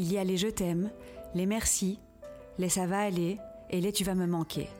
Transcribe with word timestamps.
Il 0.00 0.10
y 0.10 0.16
a 0.16 0.24
les 0.24 0.38
je 0.38 0.48
t'aime, 0.48 0.90
les 1.34 1.44
merci, 1.44 2.00
les 2.56 2.70
ça 2.70 2.86
va 2.86 3.00
aller 3.00 3.36
et 3.68 3.82
les 3.82 3.92
tu 3.92 4.02
vas 4.02 4.14
me 4.14 4.26
manquer. 4.26 4.70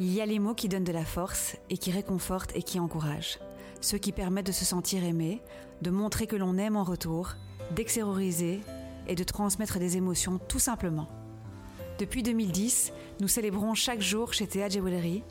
Il 0.00 0.12
y 0.12 0.20
a 0.20 0.26
les 0.26 0.40
mots 0.40 0.54
qui 0.54 0.68
donnent 0.68 0.82
de 0.82 0.90
la 0.90 1.04
force 1.04 1.54
et 1.70 1.78
qui 1.78 1.92
réconfortent 1.92 2.50
et 2.56 2.64
qui 2.64 2.80
encouragent. 2.80 3.38
Ceux 3.80 3.98
qui 3.98 4.10
permettent 4.10 4.48
de 4.48 4.50
se 4.50 4.64
sentir 4.64 5.04
aimé, 5.04 5.40
de 5.82 5.90
montrer 5.90 6.26
que 6.26 6.34
l'on 6.34 6.58
aime 6.58 6.74
en 6.74 6.82
retour, 6.82 7.34
d'extérioriser 7.76 8.60
et 9.06 9.14
de 9.14 9.22
transmettre 9.22 9.78
des 9.78 9.98
émotions 9.98 10.40
tout 10.48 10.58
simplement. 10.58 11.06
Depuis 12.00 12.24
2010, 12.24 12.92
nous 13.20 13.28
célébrons 13.28 13.74
chaque 13.74 14.02
jour 14.02 14.32
chez 14.32 14.48
Théa 14.48 14.68
Jewelry 14.68 15.22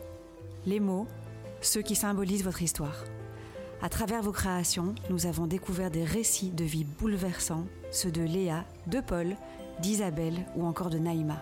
les 0.65 0.79
mots, 0.79 1.07
ceux 1.59 1.81
qui 1.81 1.95
symbolisent 1.95 2.45
votre 2.45 2.61
histoire. 2.61 3.03
À 3.81 3.89
travers 3.89 4.21
vos 4.21 4.31
créations, 4.31 4.95
nous 5.09 5.25
avons 5.25 5.47
découvert 5.47 5.91
des 5.91 6.03
récits 6.03 6.49
de 6.49 6.63
vie 6.63 6.85
bouleversants, 6.85 7.65
ceux 7.91 8.11
de 8.11 8.21
Léa, 8.21 8.63
de 8.87 8.99
Paul, 8.99 9.35
d'Isabelle 9.81 10.45
ou 10.55 10.65
encore 10.65 10.89
de 10.89 10.97
Naïma. 10.97 11.37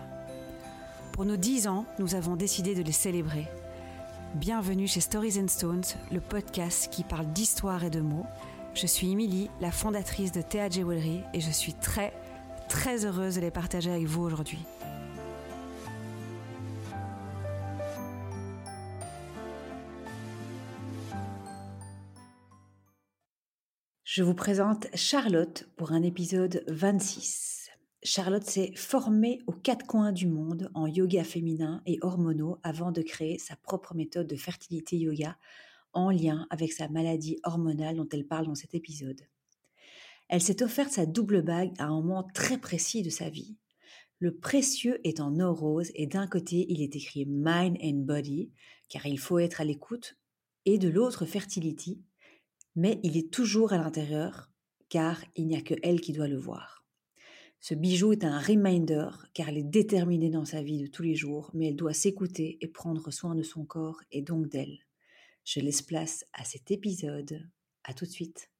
Pour 1.12 1.24
nos 1.24 1.36
10 1.36 1.68
ans, 1.68 1.86
nous 1.98 2.16
avons 2.16 2.34
décidé 2.34 2.74
de 2.74 2.82
les 2.82 2.92
célébrer. 2.92 3.46
Bienvenue 4.34 4.88
chez 4.88 5.00
Stories 5.00 5.40
and 5.40 5.48
Stones, 5.48 5.84
le 6.10 6.20
podcast 6.20 6.88
qui 6.90 7.04
parle 7.04 7.26
d'histoire 7.32 7.84
et 7.84 7.90
de 7.90 8.00
mots. 8.00 8.26
Je 8.74 8.88
suis 8.88 9.12
Émilie, 9.12 9.48
la 9.60 9.70
fondatrice 9.70 10.32
de 10.32 10.42
Théa 10.42 10.68
Jewelry 10.68 11.20
et 11.32 11.40
je 11.40 11.50
suis 11.50 11.72
très, 11.72 12.12
très 12.68 13.06
heureuse 13.06 13.36
de 13.36 13.42
les 13.42 13.52
partager 13.52 13.92
avec 13.92 14.06
vous 14.06 14.22
aujourd'hui. 14.22 14.58
Je 24.16 24.22
vous 24.22 24.34
présente 24.34 24.86
Charlotte 24.94 25.68
pour 25.74 25.90
un 25.90 26.04
épisode 26.04 26.62
26. 26.68 27.68
Charlotte 28.04 28.44
s'est 28.44 28.70
formée 28.76 29.40
aux 29.48 29.52
quatre 29.52 29.84
coins 29.88 30.12
du 30.12 30.28
monde 30.28 30.70
en 30.72 30.86
yoga 30.86 31.24
féminin 31.24 31.82
et 31.84 31.98
hormonaux 32.00 32.60
avant 32.62 32.92
de 32.92 33.02
créer 33.02 33.40
sa 33.40 33.56
propre 33.56 33.92
méthode 33.92 34.28
de 34.28 34.36
fertilité 34.36 34.96
yoga 34.96 35.36
en 35.94 36.12
lien 36.12 36.46
avec 36.50 36.72
sa 36.72 36.88
maladie 36.88 37.40
hormonale 37.42 37.96
dont 37.96 38.08
elle 38.12 38.24
parle 38.24 38.46
dans 38.46 38.54
cet 38.54 38.76
épisode. 38.76 39.20
Elle 40.28 40.42
s'est 40.42 40.62
offerte 40.62 40.92
sa 40.92 41.06
double 41.06 41.42
bague 41.42 41.72
à 41.78 41.86
un 41.86 42.00
moment 42.00 42.22
très 42.34 42.58
précis 42.58 43.02
de 43.02 43.10
sa 43.10 43.28
vie. 43.28 43.56
Le 44.20 44.36
précieux 44.36 45.00
est 45.02 45.18
en 45.18 45.40
or 45.40 45.58
rose 45.58 45.90
et 45.96 46.06
d'un 46.06 46.28
côté 46.28 46.66
il 46.68 46.82
est 46.82 46.94
écrit 46.94 47.26
Mind 47.26 47.78
and 47.82 48.04
Body 48.04 48.52
car 48.88 49.06
il 49.06 49.18
faut 49.18 49.40
être 49.40 49.60
à 49.60 49.64
l'écoute 49.64 50.16
et 50.66 50.78
de 50.78 50.88
l'autre 50.88 51.26
Fertility 51.26 52.00
mais 52.76 53.00
il 53.02 53.16
est 53.16 53.32
toujours 53.32 53.72
à 53.72 53.78
l'intérieur, 53.78 54.50
car 54.88 55.22
il 55.36 55.46
n'y 55.46 55.56
a 55.56 55.62
que 55.62 55.74
elle 55.82 56.00
qui 56.00 56.12
doit 56.12 56.28
le 56.28 56.38
voir. 56.38 56.84
Ce 57.60 57.74
bijou 57.74 58.12
est 58.12 58.24
un 58.24 58.38
reminder, 58.38 59.08
car 59.32 59.48
elle 59.48 59.58
est 59.58 59.62
déterminée 59.62 60.28
dans 60.28 60.44
sa 60.44 60.62
vie 60.62 60.82
de 60.82 60.86
tous 60.86 61.02
les 61.02 61.14
jours, 61.14 61.50
mais 61.54 61.68
elle 61.68 61.76
doit 61.76 61.94
s'écouter 61.94 62.58
et 62.60 62.68
prendre 62.68 63.10
soin 63.10 63.34
de 63.34 63.42
son 63.42 63.64
corps 63.64 64.00
et 64.12 64.20
donc 64.20 64.48
d'elle. 64.48 64.80
Je 65.44 65.60
laisse 65.60 65.82
place 65.82 66.24
à 66.32 66.44
cet 66.44 66.70
épisode. 66.70 67.40
À 67.84 67.94
tout 67.94 68.04
de 68.04 68.10
suite. 68.10 68.50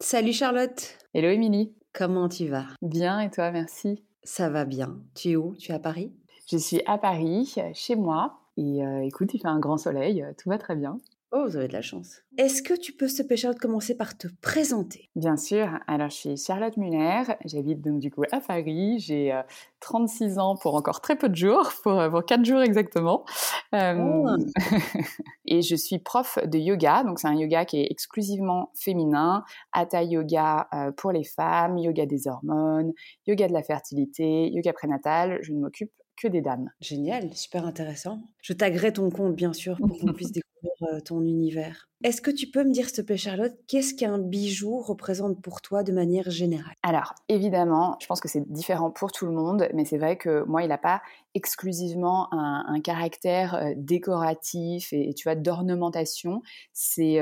Salut 0.00 0.32
Charlotte. 0.32 0.98
Hello 1.14 1.28
Émilie. 1.28 1.72
Comment 1.92 2.28
tu 2.28 2.48
vas? 2.48 2.66
Bien 2.82 3.20
et 3.20 3.30
toi, 3.30 3.50
merci. 3.50 4.04
Ça 4.22 4.48
va 4.48 4.64
bien. 4.64 5.02
Tu 5.14 5.30
es 5.30 5.36
où? 5.36 5.56
Tu 5.56 5.72
es 5.72 5.74
à 5.74 5.78
Paris? 5.78 6.12
Je 6.50 6.56
suis 6.56 6.80
à 6.86 6.98
Paris, 6.98 7.54
chez 7.74 7.96
moi. 7.96 8.40
Et 8.56 8.84
euh, 8.84 9.02
écoute, 9.04 9.34
il 9.34 9.40
fait 9.40 9.48
un 9.48 9.60
grand 9.60 9.78
soleil, 9.78 10.24
tout 10.36 10.48
va 10.48 10.58
très 10.58 10.74
bien. 10.74 10.98
Oh, 11.30 11.44
vous 11.46 11.56
avez 11.56 11.68
de 11.68 11.74
la 11.74 11.82
chance. 11.82 12.22
Est-ce 12.38 12.62
que 12.62 12.72
tu 12.72 12.92
peux, 12.92 13.06
se 13.06 13.22
pécher 13.22 13.48
de 13.48 13.58
commencer 13.58 13.94
par 13.94 14.16
te 14.16 14.28
présenter? 14.40 15.10
Bien 15.14 15.36
sûr. 15.36 15.68
Alors, 15.86 16.08
je 16.08 16.14
suis 16.14 16.36
Charlotte 16.38 16.74
Muller. 16.78 17.22
J'habite 17.44 17.82
donc 17.82 17.98
du 17.98 18.10
coup 18.10 18.22
à 18.32 18.40
Paris. 18.40 18.98
J'ai 18.98 19.38
36 19.80 20.38
euh, 20.38 20.40
ans 20.40 20.56
pour 20.56 20.74
encore 20.74 21.02
très 21.02 21.16
peu 21.16 21.28
de 21.28 21.34
jours, 21.34 21.70
pour, 21.82 22.00
euh, 22.00 22.08
pour 22.08 22.24
4 22.24 22.46
jours 22.46 22.62
exactement. 22.62 23.26
Euh, 23.74 24.22
oh. 24.24 24.36
et 25.44 25.60
je 25.60 25.76
suis 25.76 25.98
prof 25.98 26.38
de 26.46 26.58
yoga. 26.58 27.04
Donc, 27.04 27.18
c'est 27.18 27.28
un 27.28 27.36
yoga 27.36 27.66
qui 27.66 27.78
est 27.82 27.88
exclusivement 27.90 28.72
féminin. 28.74 29.44
Hatha 29.72 30.02
yoga 30.02 30.66
pour 30.96 31.12
les 31.12 31.24
femmes, 31.24 31.76
yoga 31.76 32.06
des 32.06 32.26
hormones, 32.26 32.92
yoga 33.26 33.48
de 33.48 33.52
la 33.52 33.62
fertilité, 33.62 34.50
yoga 34.50 34.72
prénatal. 34.72 35.40
Je 35.42 35.52
ne 35.52 35.60
m'occupe 35.60 35.92
que 36.20 36.28
des 36.28 36.40
dames. 36.40 36.70
Génial, 36.80 37.32
super 37.34 37.64
intéressant. 37.64 38.22
Je 38.42 38.52
taguerai 38.52 38.92
ton 38.92 39.10
compte, 39.10 39.36
bien 39.36 39.52
sûr, 39.52 39.76
pour 39.76 39.98
qu'on 39.98 40.12
puisse 40.12 40.32
découvrir 40.32 40.48
ton 41.04 41.22
univers. 41.22 41.88
Est-ce 42.04 42.22
que 42.22 42.30
tu 42.30 42.46
peux 42.46 42.62
me 42.62 42.70
dire, 42.70 42.86
s'il 42.86 42.98
te 42.98 43.00
plaît, 43.02 43.16
Charlotte, 43.16 43.54
qu'est-ce 43.66 43.92
qu'un 43.92 44.18
bijou 44.18 44.80
représente 44.80 45.42
pour 45.42 45.60
toi 45.60 45.82
de 45.82 45.90
manière 45.90 46.30
générale? 46.30 46.74
Alors, 46.84 47.14
évidemment, 47.28 47.96
je 48.00 48.06
pense 48.06 48.20
que 48.20 48.28
c'est 48.28 48.48
différent 48.52 48.92
pour 48.92 49.10
tout 49.10 49.26
le 49.26 49.32
monde, 49.32 49.68
mais 49.74 49.84
c'est 49.84 49.98
vrai 49.98 50.16
que 50.16 50.44
moi, 50.44 50.62
il 50.62 50.68
n'a 50.68 50.78
pas 50.78 51.02
exclusivement 51.34 52.32
un, 52.32 52.80
caractère 52.80 53.72
décoratif 53.76 54.92
et, 54.92 55.12
tu 55.14 55.24
vois, 55.24 55.34
d'ornementation. 55.34 56.42
C'est 56.72 57.18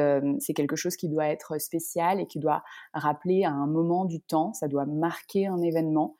quelque 0.54 0.76
chose 0.76 0.96
qui 0.96 1.08
doit 1.08 1.26
être 1.26 1.58
spécial 1.58 2.20
et 2.20 2.26
qui 2.26 2.38
doit 2.38 2.62
rappeler 2.92 3.44
à 3.44 3.50
un 3.50 3.66
moment 3.66 4.04
du 4.04 4.20
temps, 4.20 4.52
ça 4.52 4.68
doit 4.68 4.84
marquer 4.84 5.46
un 5.46 5.62
événement. 5.62 6.16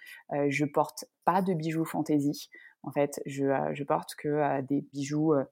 je 0.48 0.64
porte 0.64 1.04
pas 1.26 1.42
de 1.42 1.52
bijoux 1.52 1.84
fantaisie. 1.84 2.48
En 2.86 2.92
fait, 2.92 3.20
je, 3.26 3.44
je 3.74 3.84
porte 3.84 4.14
que 4.14 4.62
des 4.62 4.86
bijoux 4.92 5.34
euh, 5.34 5.44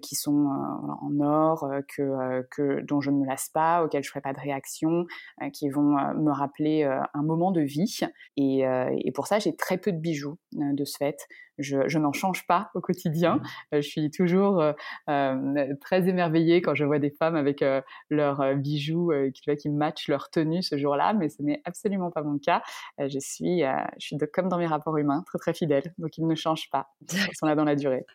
qui 0.00 0.14
sont 0.14 0.46
euh, 0.46 0.92
en 1.02 1.20
or, 1.20 1.64
euh, 1.64 1.80
que, 1.88 2.46
que, 2.50 2.80
dont 2.82 3.00
je 3.00 3.10
ne 3.10 3.18
me 3.18 3.26
lasse 3.26 3.48
pas, 3.48 3.84
auxquels 3.84 4.02
je 4.02 4.08
ne 4.08 4.12
ferai 4.12 4.20
pas 4.20 4.32
de 4.32 4.40
réaction, 4.40 5.06
qui 5.52 5.68
vont 5.68 5.96
me 6.14 6.30
rappeler 6.30 6.84
un 6.84 7.22
moment 7.22 7.50
de 7.50 7.60
vie. 7.60 8.00
Et, 8.36 8.60
et 8.60 9.12
pour 9.12 9.26
ça, 9.26 9.38
j'ai 9.38 9.54
très 9.54 9.78
peu 9.78 9.92
de 9.92 9.98
bijoux 9.98 10.38
de 10.52 10.84
ce 10.84 10.96
fait 10.96 11.16
je, 11.58 11.98
n'en 11.98 12.12
change 12.12 12.46
pas 12.46 12.70
au 12.74 12.80
quotidien. 12.80 13.36
Mmh. 13.36 13.74
Euh, 13.74 13.80
je 13.82 13.88
suis 13.88 14.10
toujours 14.10 14.60
euh, 14.60 14.72
euh, 15.08 15.74
très 15.80 16.08
émerveillée 16.08 16.62
quand 16.62 16.74
je 16.74 16.84
vois 16.84 16.98
des 16.98 17.10
femmes 17.10 17.36
avec 17.36 17.64
leurs 18.10 18.54
bijoux 18.56 19.12
qui, 19.34 19.56
qui 19.56 19.68
matchent 19.68 20.08
leur 20.08 20.30
tenue 20.30 20.62
ce 20.62 20.76
jour-là, 20.76 21.14
mais 21.14 21.28
ce 21.28 21.42
n'est 21.42 21.62
absolument 21.64 22.10
pas 22.10 22.22
mon 22.22 22.38
cas. 22.38 22.62
je 22.98 23.18
suis, 23.18 23.60
je 23.60 24.06
suis 24.06 24.16
comme 24.32 24.48
dans 24.48 24.58
mes 24.58 24.66
rapports 24.66 24.96
humains, 24.96 25.22
très 25.26 25.38
très 25.38 25.54
fidèle, 25.54 25.94
donc 25.98 26.18
ils 26.18 26.26
ne 26.26 26.34
changent 26.34 26.70
pas. 26.70 26.88
Ils 27.12 27.36
sont 27.36 27.46
là 27.46 27.54
dans 27.54 27.64
la 27.64 27.76
durée. 27.76 28.04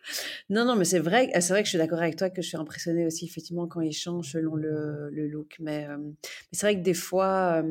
Non, 0.50 0.66
non, 0.66 0.75
mais 0.75 0.85
c'est 0.85 1.00
vrai, 1.00 1.29
c'est 1.40 1.53
vrai 1.53 1.62
que 1.62 1.66
je 1.66 1.72
suis 1.72 1.78
d'accord 1.78 2.00
avec 2.00 2.18
toi 2.18 2.29
que 2.29 2.41
je 2.41 2.47
suis 2.47 2.58
impressionnée 2.58 3.06
aussi 3.06 3.25
effectivement 3.25 3.68
quand 3.68 3.79
ils 3.79 3.94
changent 3.94 4.31
selon 4.31 4.56
le, 4.56 5.09
le 5.09 5.28
look. 5.28 5.56
Mais, 5.59 5.88
mais 5.88 6.13
c'est 6.52 6.66
vrai 6.66 6.75
que 6.75 6.81
des 6.81 6.94
fois, 6.94 7.63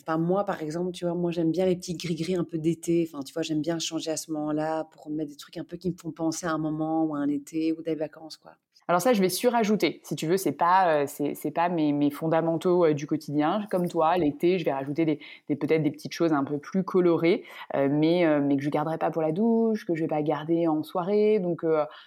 enfin 0.00 0.18
moi 0.18 0.44
par 0.44 0.62
exemple, 0.62 0.92
tu 0.92 1.06
vois, 1.06 1.14
moi 1.14 1.30
j'aime 1.30 1.50
bien 1.50 1.64
les 1.64 1.76
petits 1.76 1.94
gris-gris 1.94 2.36
un 2.36 2.44
peu 2.44 2.58
d'été. 2.58 3.08
Enfin, 3.08 3.22
tu 3.22 3.32
vois, 3.32 3.42
j'aime 3.42 3.62
bien 3.62 3.78
changer 3.78 4.10
à 4.10 4.16
ce 4.16 4.30
moment-là 4.32 4.84
pour 4.84 4.99
pour 5.00 5.10
mettre 5.10 5.30
des 5.30 5.36
trucs 5.36 5.56
un 5.56 5.64
peu 5.64 5.76
qui 5.76 5.90
me 5.90 5.96
font 5.96 6.12
penser 6.12 6.46
à 6.46 6.52
un 6.52 6.58
moment 6.58 7.04
ou 7.04 7.14
à 7.14 7.18
un 7.18 7.28
été 7.28 7.72
ou 7.72 7.82
des 7.82 7.94
vacances, 7.94 8.36
quoi. 8.36 8.56
Alors 8.90 9.00
ça, 9.00 9.12
je 9.12 9.20
vais 9.20 9.28
surajouter. 9.28 10.00
Si 10.02 10.16
tu 10.16 10.26
veux, 10.26 10.36
c'est 10.36 10.50
pas, 10.50 11.04
euh, 11.04 11.06
c'est, 11.06 11.52
pas 11.52 11.68
mes, 11.68 12.10
fondamentaux 12.10 12.86
euh, 12.86 12.92
du 12.92 13.06
quotidien. 13.06 13.64
Comme 13.70 13.86
toi, 13.86 14.16
l'été, 14.16 14.58
je 14.58 14.64
vais 14.64 14.72
rajouter 14.72 15.04
des, 15.04 15.20
peut-être 15.54 15.84
des 15.84 15.92
petites 15.92 16.12
choses 16.12 16.32
un 16.32 16.42
peu 16.42 16.58
plus 16.58 16.82
colorées, 16.82 17.44
euh, 17.76 17.88
mais, 17.88 18.24
que 18.56 18.60
je 18.60 18.68
garderai 18.68 18.98
pas 18.98 19.12
pour 19.12 19.22
la 19.22 19.30
douche, 19.30 19.86
que 19.86 19.94
je 19.94 20.02
vais 20.02 20.08
pas 20.08 20.22
garder 20.22 20.66
en 20.66 20.82
soirée. 20.82 21.38
Donc 21.38 21.64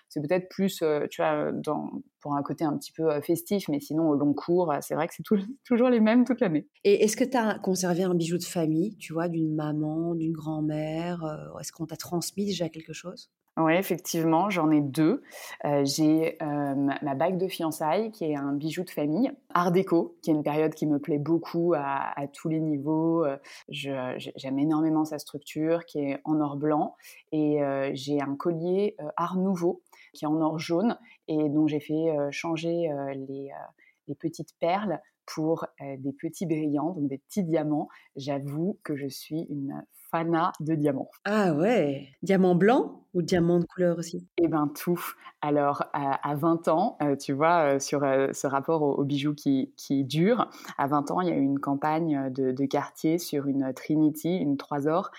c'est 0.10 0.20
peut-être 0.20 0.50
plus, 0.50 0.84
tu 1.10 1.22
vois, 1.22 1.52
pour 2.20 2.36
un 2.36 2.44
côté 2.44 2.66
un 2.66 2.78
petit 2.78 2.92
peu 2.92 3.22
festif, 3.22 3.70
mais 3.70 3.80
sinon 3.80 4.10
au 4.10 4.16
long 4.16 4.34
cours, 4.34 4.74
c'est 4.82 4.96
vrai 4.96 5.08
que 5.08 5.14
c'est 5.16 5.24
toujours 5.64 5.90
les 5.90 6.02
mêmes 6.02 6.26
toute 6.26 6.42
l'année. 6.42 6.68
Et 6.84 7.06
est-ce 7.06 7.16
que 7.16 7.24
tu 7.24 7.38
as 7.38 7.60
conservé 7.60 8.04
un 8.04 8.14
bijou 8.14 8.38
de 8.38 8.44
famille, 8.44 8.98
tu 8.98 9.14
vois, 9.14 9.30
d'une 9.30 9.56
maman, 9.56 10.16
d'une 10.16 10.34
grand-mère 10.34 11.54
Est-ce 11.62 11.72
qu'on 11.72 11.86
t'a 11.86 11.96
transmis 11.96 12.46
déjà 12.46 12.68
quelque 12.68 12.92
chose? 12.92 13.32
Oui, 13.56 13.74
effectivement, 13.74 14.50
j'en 14.50 14.72
ai 14.72 14.82
deux. 14.82 15.22
Euh, 15.64 15.86
j'ai 15.86 16.42
euh, 16.42 16.74
ma 16.76 17.14
bague 17.14 17.38
de 17.38 17.48
fiançailles, 17.48 18.12
qui 18.12 18.26
est 18.26 18.36
un 18.36 18.52
bijou 18.54 18.84
de 18.84 18.90
famille, 18.90 19.32
Art 19.54 19.72
déco, 19.72 20.18
qui 20.24 20.32
est 20.32 20.34
une 20.34 20.42
période 20.42 20.74
qui 20.74 20.88
me 20.88 20.98
plaît 20.98 21.20
beaucoup 21.20 21.76
à, 21.76 22.16
tous 22.34 22.50
les 22.50 22.60
niveaux. 22.60 23.24
Euh, 23.24 23.38
j'aime 23.70 24.58
énormément 24.58 25.06
sa 25.06 25.20
structure, 25.20 25.86
qui 25.86 26.00
est 26.00 26.20
en 26.24 26.42
or 26.42 26.58
blanc. 26.58 26.96
Et 27.32 27.60
j'ai 27.94 28.22
un 28.22 28.36
collier 28.36 28.96
Art 29.18 29.38
Nouveau, 29.38 29.84
qui 30.14 30.26
est 30.26 30.28
en 30.28 30.42
or 30.42 30.58
jaune, 30.58 30.98
et 31.28 31.50
dont 31.50 31.68
j'ai 31.68 31.80
fait 31.80 32.16
changer 32.32 32.90
les, 33.14 33.52
les 34.08 34.16
petites 34.16 34.58
perles 34.60 35.00
pour 35.26 35.68
des 35.80 36.14
petits 36.14 36.46
brillants, 36.46 36.94
donc 36.94 37.08
des 37.08 37.20
petits 37.20 37.44
diamants. 37.44 37.88
J'avoue 38.16 38.80
que 38.84 38.96
je 38.96 39.08
suis 39.08 39.46
une 39.50 39.84
de 40.60 40.76
diamants. 40.76 41.10
Ah 41.26 41.54
ouais, 41.54 42.10
diamant 42.22 42.54
blanc 42.54 43.02
Ou 43.16 43.22
diamant 43.24 43.60
de 43.60 43.66
couleur 43.66 43.98
aussi? 43.98 44.28
Eh 44.38 44.48
ben 44.48 44.68
tout. 44.68 45.00
Alors, 45.42 45.84
à, 45.92 46.36
20 46.36 46.70
ans, 46.70 46.98
euh, 47.02 47.18
tu 47.18 47.34
vois, 47.34 47.76
euh, 47.76 47.80
sur 47.80 48.04
euh, 48.04 48.28
ce 48.32 48.48
rapport 48.48 48.82
aux, 48.82 49.04
bijoux 49.04 49.34
qui, 49.34 49.74
qui 49.76 50.06
dure, 50.06 50.50
à 50.78 50.88
20 50.88 51.12
ans, 51.12 51.20
il 51.20 51.28
y 51.28 51.32
a 51.32 51.36
eu 51.36 51.42
une 51.42 51.60
campagne 51.60 52.32
de, 52.32 52.52
de 52.52 52.66
quartier 52.66 53.18
sur 53.18 53.48
une 53.48 53.74
Trinity, 53.74 54.38
une 54.38 54.56
3 54.56 54.88
or, 54.88 55.12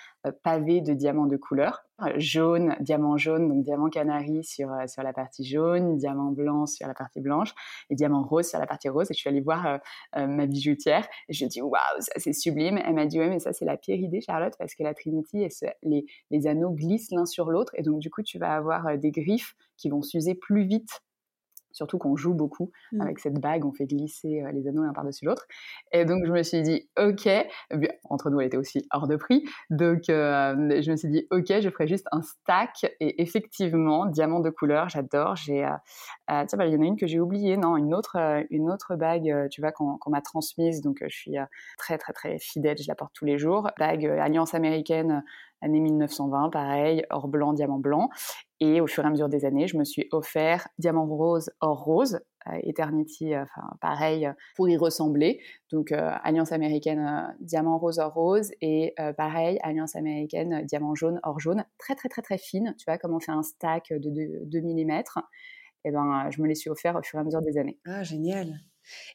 pavée 0.43 0.81
de 0.81 0.95
diamants 0.95 1.27
de 1.27 1.37
couleur. 1.37 1.85
Jaune, 2.17 2.75
diamant 2.81 3.17
jaune, 3.17 3.49
donc 3.49 3.63
diamant 3.63 3.89
canari 3.89 4.43
sur, 4.43 4.69
sur 4.89 5.03
la 5.05 5.13
partie 5.13 5.45
jaune, 5.45 5.97
diamant 5.97 6.33
blanc 6.33 6.67
sur 6.67 6.89
la 6.89 6.95
partie 6.95 7.21
blanche 7.21 7.55
et 7.89 7.95
diamant 7.95 8.25
rose 8.25 8.49
sur 8.49 8.59
la 8.59 8.67
partie 8.67 8.89
rose. 8.89 9.09
Et 9.11 9.15
je 9.15 9.19
suis 9.21 9.29
allée 9.29 9.41
voir 9.41 9.79
ma 10.17 10.47
bijoutière 10.47 11.07
et 11.29 11.33
je 11.33 11.39
lui 11.39 11.47
ai 11.47 11.49
dit 11.49 11.63
waouh, 11.63 12.01
ça 12.01 12.13
c'est 12.17 12.33
sublime. 12.33 12.79
Elle 12.85 12.95
m'a 12.95 13.07
dit 13.07 13.21
ouais, 13.21 13.29
mais 13.29 13.39
ça 13.39 13.53
c'est 13.53 13.65
la 13.65 13.77
pire 13.77 13.97
idée, 13.97 14.21
Charlotte, 14.21 14.55
parce 14.59 14.75
que 14.75 14.83
la 14.83 14.93
Trinity, 14.93 15.47
les, 15.85 16.05
les 16.33 16.47
anneaux 16.49 16.71
glissent 16.71 17.13
l'un 17.13 17.27
sur 17.27 17.51
l'autre 17.51 17.73
et 17.77 17.83
donc 17.83 18.01
du 18.01 18.11
coup 18.11 18.23
tu 18.23 18.39
vas 18.39 18.57
avoir 18.57 18.99
des 18.99 19.13
griffes 19.13 19.55
qui 19.77 19.89
vont 19.89 20.03
s'user 20.03 20.35
plus 20.35 20.65
vite 20.65 21.01
surtout 21.75 21.99
qu'on 21.99 22.17
joue 22.17 22.33
beaucoup 22.33 22.71
mmh. 22.93 23.01
avec 23.03 23.19
cette 23.19 23.39
bague, 23.41 23.67
on 23.67 23.73
fait 23.73 23.85
glisser 23.87 24.43
euh, 24.43 24.53
les 24.53 24.67
anneaux 24.67 24.83
l'un 24.83 24.93
par-dessus 24.93 25.27
l'autre. 25.27 25.47
Et 25.93 26.05
donc 26.05 26.25
je 26.25 26.33
me 26.33 26.43
suis 26.43 26.63
dit, 26.63 26.89
ok, 26.99 27.29
entre 28.05 28.31
nous 28.31 28.41
elle 28.41 28.47
était 28.47 28.57
aussi 28.57 28.87
hors 28.93 29.07
de 29.07 29.17
prix, 29.17 29.45
donc 29.71 30.09
euh, 30.09 30.81
je 30.81 30.91
me 30.91 30.97
suis 30.97 31.09
dit, 31.09 31.27
ok, 31.31 31.61
je 31.61 31.69
ferai 31.69 31.87
juste 31.87 32.07
un 32.13 32.23
stack. 32.23 32.87
Et 33.01 33.21
effectivement, 33.23 34.07
diamant 34.07 34.41
de 34.41 34.51
couleur, 34.51 34.89
j'adore. 34.89 35.37
J'ai, 35.37 35.65
euh, 35.65 35.71
il 36.29 36.73
y 36.73 36.77
en 36.77 36.81
a 36.81 36.85
une 36.85 36.97
que 36.97 37.07
j'ai 37.07 37.21
oubliée, 37.21 37.57
non, 37.57 37.77
une 37.77 37.95
autre, 37.95 38.17
une 38.51 38.71
autre 38.71 38.97
bague, 38.97 39.49
tu 39.51 39.61
vois, 39.61 39.73
qu'on, 39.73 39.99
m'a 40.07 40.21
transmise, 40.21 40.81
donc 40.81 40.99
je 41.03 41.15
suis 41.15 41.37
très 41.77 41.99
très 41.99 42.13
très 42.13 42.39
fidèle, 42.39 42.77
je 42.79 42.87
la 42.89 42.95
porte 42.95 43.13
tous 43.15 43.25
les 43.25 43.37
jours. 43.37 43.71
Bague 43.79 44.07
Alliance 44.07 44.55
américaine 44.55 45.25
année 45.65 45.81
1920, 45.81 46.51
pareil, 46.51 47.05
or 47.11 47.29
blanc, 47.29 47.53
diamant 47.53 47.79
blanc. 47.79 48.09
Et 48.61 48.81
au 48.81 48.87
fur 48.87 49.05
et 49.05 49.07
à 49.07 49.11
mesure 49.11 49.29
des 49.29 49.45
années, 49.45 49.67
je 49.67 49.77
me 49.77 49.85
suis 49.85 50.07
offert 50.13 50.69
diamant 50.79 51.07
rose, 51.07 51.51
or 51.61 51.83
rose, 51.83 52.21
euh, 52.49 52.59
Eternity, 52.63 53.35
euh, 53.35 53.43
enfin 53.43 53.69
pareil, 53.81 54.31
pour 54.57 54.69
y 54.69 54.77
ressembler. 54.77 55.41
Donc 55.73 55.93
euh, 55.93 56.11
Alliance 56.23 56.53
américaine, 56.53 57.35
diamant 57.41 57.79
rose, 57.79 57.99
or 57.99 58.13
rose, 58.13 58.51
et 58.61 58.95
pareil, 59.17 59.59
Alliance 59.63 59.97
américaine, 59.97 60.65
diamant 60.65 60.95
jaune, 60.95 61.21
or 61.23 61.41
jaune, 61.41 61.65
très 61.79 61.95
très 61.95 62.09
très 62.09 62.23
très 62.23 62.39
fine. 62.39 62.75
Tu 62.79 62.85
vois, 62.87 62.99
comme 62.99 63.15
on 63.15 63.21
fait 63.21 63.33
un 63.33 63.43
stack 63.43 63.93
de 63.93 64.45
2, 64.47 64.61
mm. 64.61 65.03
Et 65.87 65.91
ben, 65.91 66.31
je 66.31 66.41
me 66.41 66.47
les 66.47 66.55
suis 66.55 66.71
offert 66.71 66.97
au 66.97 67.03
fur 67.03 67.19
et 67.19 67.23
à 67.23 67.25
mesure 67.25 67.43
des 67.43 67.59
années. 67.59 67.79
Ah, 67.87 68.03
génial. 68.03 68.55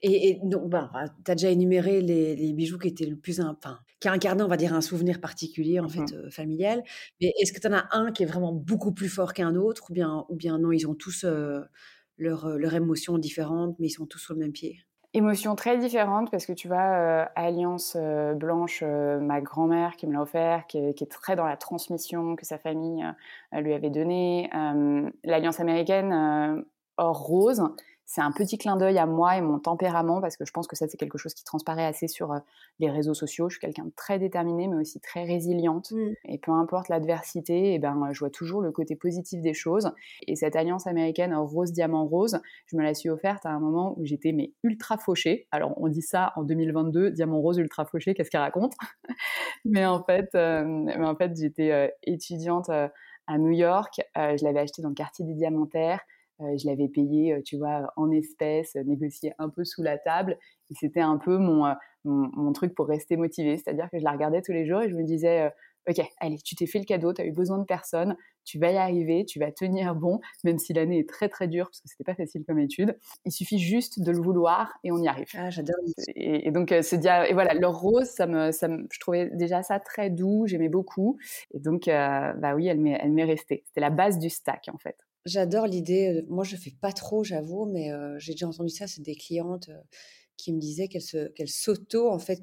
Et, 0.01 0.39
donc, 0.43 0.69
ben, 0.69 0.89
tu 1.25 1.31
as 1.31 1.35
déjà 1.35 1.49
énuméré 1.49 2.01
les, 2.01 2.53
bijoux 2.53 2.77
qui 2.77 2.87
étaient 2.87 3.05
le 3.05 3.17
plus. 3.17 3.39
Enfin, 3.39 3.79
qui 3.99 4.07
incarnaient, 4.07 4.43
on 4.43 4.47
va 4.47 4.57
dire, 4.57 4.73
un 4.73 4.81
souvenir 4.81 5.19
particulier, 5.19 5.79
en 5.79 5.85
mmh 5.85 5.89
fait, 5.89 6.13
euh, 6.13 6.29
familial. 6.29 6.83
Mais 7.21 7.33
est-ce 7.39 7.51
que 7.53 7.59
tu 7.59 7.67
en 7.67 7.73
as 7.73 7.87
un 7.91 8.11
qui 8.11 8.23
est 8.23 8.25
vraiment 8.25 8.53
beaucoup 8.53 8.93
plus 8.93 9.09
fort 9.09 9.33
qu'un 9.33 9.55
autre 9.55 9.89
ou 9.89 9.93
bien, 9.93 10.25
ou 10.29 10.35
bien 10.35 10.57
non, 10.57 10.71
ils 10.71 10.87
ont 10.87 10.95
tous 10.95 11.25
euh, 11.25 11.61
leur, 12.17 12.45
euh, 12.45 12.57
leur 12.57 12.73
émotion 12.73 13.17
différente, 13.17 13.75
mais 13.79 13.87
ils 13.87 13.91
sont 13.91 14.05
tous 14.05 14.19
sur 14.19 14.33
le 14.33 14.39
même 14.39 14.53
pied? 14.53 14.79
Émotions 15.13 15.55
très 15.55 15.77
différentes 15.79 16.29
parce 16.29 16.45
que 16.45 16.53
tu 16.53 16.67
vois, 16.67 16.77
Alliance 17.35 17.97
Blanche, 18.35 18.83
ma 18.83 19.41
grand-mère 19.41 19.95
qui 19.95 20.05
me 20.05 20.13
l'a 20.13 20.21
offert, 20.21 20.67
qui 20.67 20.77
est, 20.77 21.09
très 21.09 21.35
dans 21.35 21.47
la 21.47 21.57
transmission 21.57 22.35
que 22.35 22.45
sa 22.45 22.59
famille 22.59 23.03
lui 23.51 23.73
avait 23.73 23.89
donnée. 23.89 24.51
L'Alliance 25.23 25.59
américaine, 25.59 26.63
or 26.97 27.17
rose, 27.17 27.63
c'est 28.09 28.21
un 28.21 28.31
petit 28.31 28.57
clin 28.57 28.75
d'œil 28.75 28.97
à 28.97 29.05
moi 29.05 29.37
et 29.37 29.41
mon 29.41 29.59
tempérament 29.59 30.19
parce 30.19 30.35
que 30.35 30.43
je 30.43 30.51
pense 30.51 30.67
que 30.67 30.75
ça 30.75 30.87
c'est 30.87 30.97
quelque 30.97 31.19
chose 31.19 31.35
qui 31.35 31.43
transparaît 31.43 31.85
assez 31.85 32.07
sur 32.07 32.33
euh, 32.33 32.39
les 32.79 32.89
réseaux 32.89 33.13
sociaux. 33.13 33.49
Je 33.49 33.53
suis 33.53 33.59
quelqu'un 33.59 33.85
de 33.85 33.91
très 33.95 34.17
déterminé 34.17 34.67
mais 34.67 34.77
aussi 34.77 34.99
très 34.99 35.25
résiliente 35.25 35.91
mmh. 35.91 36.13
et 36.25 36.39
peu 36.39 36.51
importe 36.51 36.89
l'adversité, 36.89 37.75
eh 37.75 37.77
ben 37.77 38.09
je 38.11 38.17
vois 38.17 38.31
toujours 38.31 38.61
le 38.61 38.71
côté 38.71 38.95
positif 38.95 39.41
des 39.41 39.53
choses. 39.53 39.91
Et 40.25 40.35
cette 40.35 40.55
alliance 40.55 40.87
américaine 40.87 41.35
rose 41.35 41.71
diamant 41.71 42.07
rose, 42.07 42.39
je 42.65 42.77
me 42.77 42.81
la 42.81 42.95
suis 42.95 43.11
offerte 43.11 43.45
à 43.45 43.51
un 43.51 43.59
moment 43.59 43.93
où 43.99 44.05
j'étais 44.05 44.31
mais 44.31 44.53
ultra 44.63 44.97
fauchée. 44.97 45.47
Alors 45.51 45.75
on 45.77 45.87
dit 45.87 46.01
ça 46.01 46.33
en 46.35 46.41
2022, 46.41 47.11
diamant 47.11 47.39
rose 47.39 47.59
ultra 47.59 47.85
fauché, 47.85 48.15
qu'est-ce 48.15 48.31
qu'elle 48.31 48.41
raconte? 48.41 48.73
Mais 49.65 49.85
en 49.85 50.03
fait, 50.03 50.29
euh, 50.33 50.63
mais 50.65 51.05
en 51.05 51.15
fait 51.15 51.37
j'étais 51.37 51.71
euh, 51.71 51.87
étudiante 52.03 52.69
à 52.69 53.37
New 53.37 53.51
York, 53.51 54.01
je 54.15 54.43
l'avais 54.43 54.61
acheté 54.61 54.81
dans 54.81 54.89
le 54.89 54.95
quartier 54.95 55.25
des 55.25 55.35
Diamantaires. 55.35 55.99
Euh, 56.41 56.57
je 56.57 56.67
l'avais 56.67 56.87
payé, 56.87 57.33
euh, 57.33 57.41
tu 57.43 57.57
vois, 57.57 57.91
en 57.95 58.11
espèces, 58.11 58.75
négocié 58.75 59.33
un 59.39 59.49
peu 59.49 59.63
sous 59.63 59.83
la 59.83 59.97
table. 59.97 60.37
Et 60.71 60.73
c'était 60.75 61.01
un 61.01 61.17
peu 61.17 61.37
mon, 61.37 61.65
euh, 61.65 61.73
mon, 62.05 62.53
truc 62.53 62.73
pour 62.75 62.87
rester 62.87 63.17
motivée. 63.17 63.57
C'est-à-dire 63.57 63.89
que 63.91 63.99
je 63.99 64.03
la 64.03 64.11
regardais 64.11 64.41
tous 64.41 64.53
les 64.53 64.65
jours 64.65 64.81
et 64.81 64.89
je 64.89 64.95
me 64.95 65.03
disais, 65.03 65.51
OK, 65.89 65.99
allez, 66.19 66.37
tu 66.37 66.55
t'es 66.55 66.67
fait 66.67 66.79
le 66.79 66.85
cadeau, 66.85 67.13
tu 67.13 67.21
as 67.21 67.25
eu 67.25 67.31
besoin 67.31 67.57
de 67.57 67.65
personne, 67.65 68.15
tu 68.45 68.59
vas 68.59 68.71
y 68.71 68.77
arriver, 68.77 69.25
tu 69.25 69.39
vas 69.39 69.51
tenir 69.51 69.95
bon, 69.95 70.19
même 70.43 70.59
si 70.59 70.73
l'année 70.73 70.99
est 70.99 71.09
très 71.09 71.27
très 71.29 71.47
dure, 71.47 71.65
parce 71.65 71.81
que 71.81 71.87
c'était 71.87 72.03
pas 72.03 72.15
facile 72.15 72.43
comme 72.45 72.59
étude. 72.59 72.97
Il 73.25 73.31
suffit 73.31 73.59
juste 73.59 74.01
de 74.01 74.11
le 74.11 74.21
vouloir 74.21 74.71
et 74.83 74.91
on 74.91 75.01
y 75.01 75.07
arrive. 75.07 75.27
Ah, 75.35 75.49
j'adore. 75.49 75.75
Et, 76.15 76.51
donc, 76.51 76.69
ce 76.69 76.95
dia... 76.95 77.27
et 77.27 77.33
voilà, 77.33 77.53
leur 77.53 77.77
rose, 77.77 78.07
ça 78.07 78.27
me, 78.27 78.51
ça 78.51 78.67
me, 78.67 78.87
je 78.91 78.99
trouvais 78.99 79.29
déjà 79.33 79.63
ça 79.63 79.79
très 79.79 80.09
doux, 80.09 80.45
j'aimais 80.47 80.69
beaucoup. 80.69 81.17
Et 81.53 81.59
donc, 81.59 81.85
bah 81.87 82.55
oui, 82.55 82.67
elle 82.67 82.79
m'est, 82.79 82.97
elle 83.01 83.11
m'est 83.11 83.25
restée. 83.25 83.63
C'était 83.65 83.81
la 83.81 83.89
base 83.89 84.19
du 84.19 84.29
stack, 84.29 84.69
en 84.71 84.77
fait. 84.77 84.95
J'adore 85.29 85.67
l'idée. 85.67 86.25
Moi, 86.27 86.43
je 86.43 86.55
fais 86.55 86.73
pas 86.81 86.91
trop, 86.91 87.23
j'avoue, 87.23 87.65
mais 87.65 87.91
j'ai 88.17 88.33
déjà 88.33 88.47
entendu 88.47 88.69
ça. 88.69 88.87
C'est 88.87 89.01
des 89.01 89.15
clientes 89.15 89.69
qui 90.37 90.53
me 90.53 90.59
disaient 90.59 90.87
qu'elles 90.87 91.49
s'auto 91.49 92.09
en 92.09 92.17
fait 92.17 92.41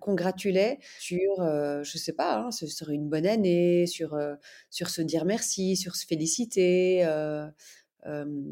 congratulaient 0.00 0.78
sur, 1.00 1.36
je 1.38 1.98
sais 1.98 2.12
pas, 2.12 2.36
hein, 2.36 2.50
serait 2.50 2.94
une 2.94 3.08
bonne 3.08 3.26
année, 3.26 3.86
sur 3.86 4.16
sur 4.70 4.90
se 4.90 5.02
dire 5.02 5.24
merci, 5.24 5.76
sur 5.76 5.96
se 5.96 6.06
féliciter. 6.06 7.00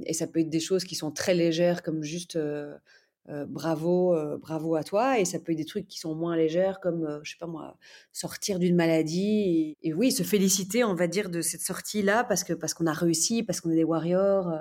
et 0.06 0.12
ça 0.14 0.26
peut 0.26 0.40
être 0.40 0.50
des 0.50 0.60
choses 0.60 0.84
qui 0.84 0.94
sont 0.94 1.12
très 1.12 1.34
légères, 1.34 1.82
comme 1.82 2.02
juste 2.02 2.38
euh, 3.28 3.44
bravo, 3.44 4.14
euh, 4.14 4.38
bravo 4.38 4.76
à 4.76 4.84
toi. 4.84 5.18
Et 5.18 5.24
ça 5.24 5.38
peut 5.38 5.52
être 5.52 5.58
des 5.58 5.64
trucs 5.64 5.88
qui 5.88 5.98
sont 5.98 6.14
moins 6.14 6.36
légères, 6.36 6.80
comme, 6.80 7.04
euh, 7.04 7.20
je 7.22 7.32
sais 7.32 7.38
pas 7.38 7.46
moi, 7.46 7.76
sortir 8.12 8.58
d'une 8.58 8.76
maladie. 8.76 9.76
Et, 9.82 9.92
oui, 9.94 10.12
se 10.12 10.22
féliciter, 10.22 10.84
on 10.84 10.94
va 10.94 11.06
dire, 11.08 11.30
de 11.30 11.40
cette 11.40 11.62
sortie-là, 11.62 12.24
parce 12.24 12.44
que 12.44 12.52
parce 12.52 12.74
qu'on 12.74 12.86
a 12.86 12.92
réussi, 12.92 13.42
parce 13.42 13.60
qu'on 13.60 13.70
est 13.70 13.76
des 13.76 13.84
warriors. 13.84 14.52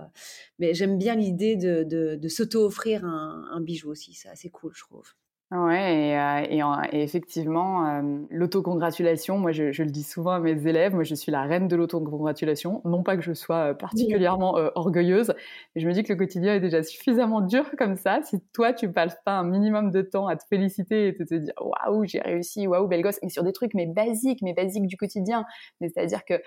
mais 0.60 0.74
j'aime 0.74 0.98
bien 0.98 1.16
l'idée 1.16 1.56
de, 1.56 1.84
de, 1.84 2.28
s'auto-offrir 2.28 3.06
un, 3.06 3.48
un, 3.52 3.62
bijou 3.62 3.90
aussi. 3.92 4.14
C'est 4.14 4.30
assez 4.30 4.50
cool, 4.50 4.74
je 4.76 4.82
trouve. 4.82 5.14
Ouais, 5.52 6.10
et, 6.10 6.18
euh, 6.64 6.82
et, 6.92 7.04
effectivement, 7.04 7.86
euh, 7.88 8.02
l'autocongratulation, 8.32 9.38
moi 9.38 9.52
je, 9.52 9.72
je, 9.72 9.84
le 9.84 9.92
dis 9.92 10.02
souvent 10.02 10.32
à 10.32 10.40
mes 10.40 10.68
élèves, 10.68 10.96
moi 10.96 11.04
je 11.04 11.14
suis 11.14 11.32
la 11.32 11.44
reine 11.44 11.68
de 11.68 11.76
l'autocongratulation. 11.76 12.82
Non 12.84 13.04
pas 13.04 13.16
que 13.16 13.22
je 13.22 13.34
sois 13.34 13.70
euh, 13.70 13.74
particulièrement 13.76 14.56
orgueilleuse, 14.74 15.36
mais 15.76 15.82
je 15.84 15.88
me 15.88 15.94
dis 15.94 16.02
que 16.02 16.12
le 16.12 16.18
quotidien 16.18 16.56
est 16.56 16.60
déjà 16.60 16.82
suffisamment 16.82 17.42
dur 17.42 17.70
comme 17.78 17.96
ça. 17.96 18.22
Si 18.24 18.42
toi 18.54 18.74
tu 18.74 18.92
passes 18.92 19.18
pas 19.24 19.34
un 19.34 19.44
minimum 19.44 19.92
de 19.92 20.02
temps 20.02 20.26
à 20.26 20.36
te 20.36 20.44
féliciter 20.50 21.10
et 21.10 21.14
te, 21.14 21.22
te 21.22 21.36
dire 21.36 21.54
waouh, 21.62 22.06
j'ai 22.06 22.22
réussi, 22.22 22.66
waouh, 22.66 22.88
belle 22.88 23.04
gosse, 23.04 23.20
mais 23.22 23.30
sur 23.30 23.44
des 23.44 23.54
trucs 23.54 23.76
mais 23.76 23.86
basiques, 23.86 24.42
mais 24.42 24.54
basiques 24.54 24.88
du 24.88 24.98
quotidien. 24.98 25.46
Mais 25.80 25.90
c'est-à-dire 25.90 26.26
que 26.26 26.42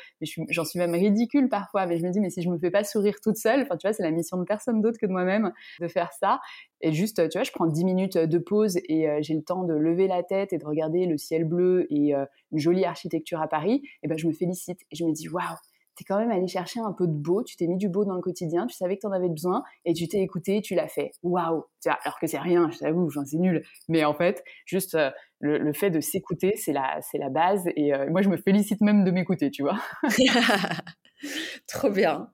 j'en 0.50 0.64
suis 0.64 0.80
même 0.80 0.94
ridicule 0.94 1.48
parfois, 1.48 1.86
mais 1.86 1.98
je 1.98 2.04
me 2.04 2.10
dis, 2.10 2.18
mais 2.18 2.30
si 2.30 2.42
je 2.42 2.50
me 2.50 2.58
fais 2.58 2.72
pas 2.72 2.82
sourire 2.82 3.14
toute 3.22 3.36
seule, 3.36 3.62
enfin 3.62 3.76
tu 3.76 3.86
vois, 3.86 3.92
c'est 3.92 4.02
la 4.02 4.10
mission 4.10 4.38
de 4.38 4.44
personne 4.44 4.82
d'autre 4.82 4.98
que 5.00 5.06
de 5.06 5.12
moi-même 5.12 5.52
de 5.80 5.86
faire 5.86 6.12
ça. 6.12 6.40
Et 6.80 6.92
juste, 6.92 7.28
tu 7.28 7.38
vois, 7.38 7.44
je 7.44 7.52
prends 7.52 7.66
10 7.66 7.84
minutes 7.84 8.18
de 8.18 8.38
pause 8.38 8.78
et 8.88 9.08
euh, 9.08 9.18
j'ai 9.20 9.34
le 9.34 9.42
temps 9.42 9.64
de 9.64 9.74
lever 9.74 10.06
la 10.06 10.22
tête 10.22 10.52
et 10.52 10.58
de 10.58 10.64
regarder 10.64 11.06
le 11.06 11.16
ciel 11.16 11.44
bleu 11.44 11.86
et 11.90 12.14
euh, 12.14 12.24
une 12.52 12.58
jolie 12.58 12.84
architecture 12.84 13.40
à 13.40 13.48
Paris, 13.48 13.82
et 14.02 14.08
ben 14.08 14.16
je 14.16 14.26
me 14.26 14.32
félicite 14.32 14.80
et 14.90 14.96
je 14.96 15.04
me 15.04 15.12
dis 15.12 15.28
waouh, 15.28 15.56
t'es 15.96 16.04
quand 16.04 16.18
même 16.18 16.30
allé 16.30 16.46
chercher 16.46 16.78
un 16.80 16.92
peu 16.92 17.08
de 17.08 17.12
beau, 17.12 17.42
tu 17.42 17.56
t'es 17.56 17.66
mis 17.66 17.76
du 17.76 17.88
beau 17.88 18.04
dans 18.04 18.14
le 18.14 18.20
quotidien, 18.20 18.66
tu 18.66 18.76
savais 18.76 18.96
que 18.96 19.02
t'en 19.02 19.12
avais 19.12 19.28
besoin 19.28 19.64
et 19.84 19.92
tu 19.92 20.06
t'es 20.06 20.20
écouté, 20.20 20.60
tu 20.62 20.76
l'as 20.76 20.86
fait. 20.86 21.10
Waouh, 21.24 21.64
alors 21.84 22.18
que 22.20 22.28
c'est 22.28 22.38
rien, 22.38 22.70
je 22.70 22.78
t'avoue, 22.78 23.10
j'en 23.10 23.22
nul, 23.32 23.64
mais 23.88 24.04
en 24.04 24.14
fait, 24.14 24.44
juste 24.64 24.94
euh, 24.94 25.10
le, 25.40 25.72
fait 25.72 25.90
de 25.90 26.00
s'écouter, 26.00 26.54
c'est 26.56 26.72
la, 26.72 27.00
c'est 27.02 27.18
la 27.18 27.28
base 27.28 27.64
et 27.76 27.92
moi 28.08 28.22
je 28.22 28.28
me 28.28 28.36
félicite 28.36 28.80
même 28.80 29.04
de 29.04 29.10
m'écouter, 29.10 29.50
tu 29.50 29.62
vois. 29.62 29.78
Trop 31.66 31.90
bien. 31.90 32.30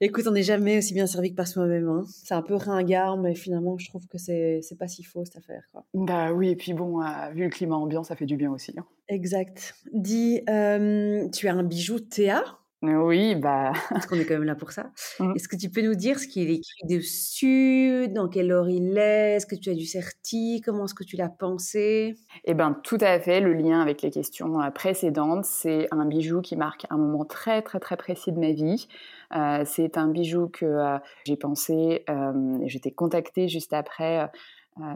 Écoute, 0.00 0.26
on 0.28 0.32
n'est 0.32 0.42
jamais 0.42 0.78
aussi 0.78 0.94
bien 0.94 1.06
servi 1.06 1.30
que 1.30 1.36
par 1.36 1.48
soi-même. 1.48 1.88
Hein. 1.88 2.04
C'est 2.08 2.34
un 2.34 2.42
peu 2.42 2.54
ringard, 2.54 3.16
mais 3.16 3.34
finalement, 3.34 3.76
je 3.78 3.88
trouve 3.88 4.06
que 4.06 4.18
c'est, 4.18 4.60
pas 4.78 4.88
si 4.88 5.02
faux 5.02 5.24
cette 5.24 5.38
affaire. 5.38 5.64
Quoi. 5.72 5.84
Bah 5.94 6.32
oui, 6.32 6.50
et 6.50 6.56
puis 6.56 6.74
bon, 6.74 7.02
euh, 7.02 7.30
vu 7.32 7.44
le 7.44 7.50
climat 7.50 7.76
ambiant, 7.76 8.04
ça 8.04 8.14
fait 8.14 8.26
du 8.26 8.36
bien 8.36 8.52
aussi. 8.52 8.72
Hein. 8.78 8.86
Exact. 9.08 9.74
Dis, 9.92 10.42
euh, 10.48 11.28
tu 11.30 11.48
as 11.48 11.54
un 11.54 11.64
bijou 11.64 11.98
Théa? 11.98 12.44
Oui, 12.82 13.34
bah. 13.34 13.72
Parce 13.90 14.06
qu'on 14.06 14.16
est 14.16 14.24
quand 14.24 14.34
même 14.34 14.44
là 14.44 14.54
pour 14.54 14.72
ça. 14.72 14.90
Mmh. 15.20 15.32
Est-ce 15.34 15.48
que 15.48 15.56
tu 15.56 15.68
peux 15.68 15.82
nous 15.82 15.96
dire 15.96 16.20
ce 16.20 16.28
qu'il 16.28 16.48
est 16.48 16.56
écrit 16.56 16.86
dessus, 16.86 18.06
dans 18.08 18.28
quel 18.28 18.52
ordre 18.52 18.70
il 18.70 18.96
est, 18.96 19.34
est-ce 19.34 19.46
que 19.46 19.56
tu 19.56 19.68
as 19.68 19.74
du 19.74 19.84
certi, 19.84 20.62
comment 20.64 20.84
est-ce 20.84 20.94
que 20.94 21.02
tu 21.02 21.16
l'as 21.16 21.28
pensé? 21.28 22.14
Eh 22.44 22.54
bien, 22.54 22.78
tout 22.84 22.98
à 23.00 23.18
fait. 23.18 23.40
Le 23.40 23.52
lien 23.52 23.80
avec 23.80 24.02
les 24.02 24.10
questions 24.10 24.60
euh, 24.60 24.70
précédentes, 24.70 25.44
c'est 25.44 25.88
un 25.90 26.04
bijou 26.04 26.40
qui 26.40 26.54
marque 26.54 26.86
un 26.90 26.98
moment 26.98 27.24
très, 27.24 27.62
très, 27.62 27.80
très 27.80 27.96
précis 27.96 28.30
de 28.30 28.38
ma 28.38 28.52
vie. 28.52 28.86
Euh, 29.34 29.62
c'est 29.66 29.98
un 29.98 30.08
bijou 30.08 30.48
que 30.48 30.64
euh, 30.64 30.98
j'ai 31.24 31.36
pensé, 31.36 32.04
euh, 32.08 32.58
j'étais 32.64 32.90
contactée 32.90 33.48
juste 33.48 33.72
après. 33.72 34.30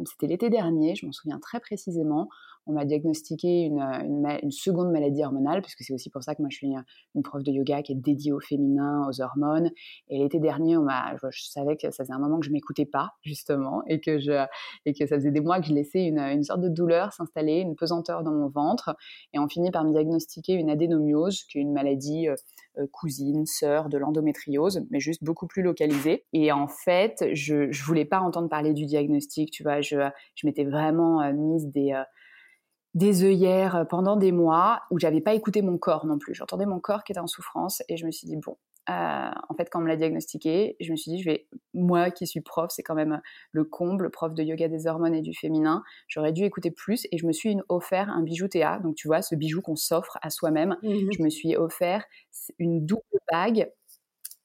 C'était 0.05 0.29
l'été 0.29 0.49
dernier, 0.49 0.95
je 0.95 1.05
m'en 1.07 1.11
souviens 1.11 1.41
très 1.41 1.59
précisément 1.59 2.29
on 2.67 2.73
m'a 2.73 2.85
diagnostiqué 2.85 3.63
une, 3.63 3.81
une, 3.81 4.51
seconde 4.51 4.93
maladie 4.93 5.25
hormonale, 5.25 5.63
puisque 5.63 5.83
c'est 5.83 5.93
aussi 5.93 6.11
pour 6.11 6.23
ça 6.23 6.35
que 6.35 6.43
moi 6.43 6.49
je 6.51 6.57
suis 6.57 6.73
une 7.15 7.23
prof 7.23 7.43
de 7.43 7.51
yoga 7.51 7.83
qui 7.83 7.93
est 7.93 7.97
dédiée 7.97 8.33
au 8.33 8.41
féminin, 8.41 9.07
aux 9.09 9.21
hormones. 9.21 9.71
Et 10.09 10.19
l'été 10.19 10.39
dernier, 10.39 10.77
on 10.77 10.87
je, 11.31 11.43
savais 11.51 11.77
que 11.77 11.91
ça 11.91 12.05
faisait 12.05 12.13
un 12.13 12.19
moment 12.19 12.39
que 12.39 12.47
je 12.47 12.53
m'écoutais 12.53 12.87
pas, 12.87 13.11
justement, 13.23 13.83
et 13.89 14.01
que, 14.01 14.19
je, 14.19 14.47
et 14.87 14.93
que 14.93 15.07
ça 15.07 15.17
faisait 15.17 15.31
des 15.31 15.41
mois 15.41 15.61
que 15.61 15.67
je 15.67 15.73
laissais 15.73 16.05
une, 16.05 16.43
sorte 16.43 16.61
de 16.61 16.69
douleur 16.69 17.13
s'installer, 17.13 17.59
une 17.61 17.77
pesanteur 17.77 18.23
dans 18.23 18.33
mon 18.33 18.49
ventre. 18.49 18.97
Et 19.33 19.39
on 19.39 19.49
finit 19.49 19.71
par 19.71 19.85
me 19.85 19.93
diagnostiquer 19.93 20.55
une 20.55 20.71
adénomiose, 20.71 21.45
qui 21.45 21.59
est 21.59 21.63
une 21.63 21.73
maladie 21.73 22.29
euh, 22.29 22.37
euh, 22.79 22.87
cousine, 22.91 23.45
sœur 23.45 23.89
de 23.89 23.99
l'endométriose, 23.99 24.87
mais 24.91 25.01
juste 25.01 25.25
beaucoup 25.25 25.47
plus 25.47 25.63
localisée. 25.63 26.25
Et 26.33 26.53
en 26.53 26.69
fait, 26.69 27.25
je, 27.33 27.71
je 27.71 27.85
voulais 27.85 28.05
pas 28.05 28.21
entendre 28.21 28.49
parler 28.49 28.73
du 28.73 28.87
diagnostic, 28.87 29.51
tu 29.51 29.63
vois, 29.63 29.81
je, 29.81 29.97
je 30.35 30.47
m'étais 30.47 30.65
vraiment 30.65 31.21
euh, 31.21 31.33
mise 31.33 31.67
des 31.67 31.93
des 32.95 33.25
œillères 33.25 33.87
pendant 33.89 34.17
des 34.17 34.33
mois 34.33 34.83
où 34.91 34.99
j'avais 34.99 35.21
pas 35.21 35.35
écouté 35.35 35.63
mon 35.63 35.79
corps 35.79 36.07
non 36.07 36.19
plus. 36.19 36.35
J'entendais 36.35 36.67
mon 36.67 36.81
corps 36.81 37.05
qui 37.05 37.13
était 37.13 37.21
en 37.21 37.27
souffrance 37.27 37.83
et 37.89 37.97
je 37.97 38.05
me 38.05 38.11
suis 38.11 38.27
dit 38.27 38.37
bon, 38.37 38.57
euh, 38.91 39.31
en 39.49 39.55
fait 39.55 39.71
quand 39.71 39.79
on 39.79 39.83
me 39.83 39.89
l'a 39.89 39.97
diagnostiqué, 39.97 40.77
je 40.81 40.91
me 40.91 40.97
suis 40.97 41.11
dit 41.13 41.23
je 41.23 41.31
vais 41.31 41.47
moi 41.73 42.11
qui 42.11 42.27
suis 42.27 42.41
prof, 42.43 42.71
c'est 42.71 42.83
quand 42.83 42.95
même 42.95 43.21
le 43.53 43.65
comble, 43.65 44.11
prof 44.11 44.35
de 44.35 44.43
yoga 44.43 44.69
des 44.69 44.87
hormones 44.87 45.15
et 45.15 45.23
du 45.23 45.35
féminin, 45.35 45.83
j'aurais 46.09 46.33
dû 46.33 46.45
écouter 46.45 46.71
plus 46.71 47.07
et 47.13 47.19
je 47.19 47.27
me 47.27 47.33
suis 47.33 47.57
offert 47.69 48.11
un 48.11 48.23
bijou 48.23 48.49
Théa. 48.49 48.79
Donc 48.81 48.97
tu 48.97 49.09
vois 49.09 49.23
ce 49.23 49.35
bijou 49.35 49.63
qu'on 49.63 49.77
s'offre 49.77 50.19
à 50.21 50.31
soi-même, 50.31 50.77
mmh 50.83 51.13
je 51.17 51.23
me 51.23 51.31
suis 51.31 51.57
offert 51.57 52.05
une 52.59 52.85
double 52.85 53.03
bague 53.31 53.71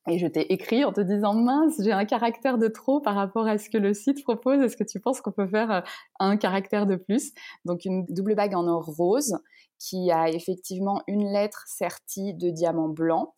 et 0.09 0.17
je 0.17 0.27
t'ai 0.27 0.53
écrit 0.53 0.85
en 0.85 0.93
te 0.93 1.01
disant 1.01 1.33
mince, 1.33 1.75
j'ai 1.83 1.91
un 1.91 2.05
caractère 2.05 2.57
de 2.57 2.67
trop 2.67 3.01
par 3.01 3.15
rapport 3.15 3.47
à 3.47 3.57
ce 3.57 3.69
que 3.69 3.77
le 3.77 3.93
site 3.93 4.23
propose. 4.23 4.61
Est-ce 4.61 4.77
que 4.77 4.83
tu 4.83 4.99
penses 4.99 5.21
qu'on 5.21 5.31
peut 5.31 5.47
faire 5.47 5.71
euh, 5.71 5.81
un 6.19 6.37
caractère 6.37 6.85
de 6.85 6.95
plus? 6.95 7.33
Donc 7.65 7.85
une 7.85 8.05
double 8.05 8.35
bague 8.35 8.55
en 8.55 8.67
or 8.67 8.85
rose 8.85 9.37
qui 9.79 10.09
a 10.11 10.29
effectivement 10.29 11.01
une 11.07 11.31
lettre 11.31 11.63
sertie 11.67 12.33
de 12.33 12.49
diamant 12.49 12.89
blanc 12.89 13.33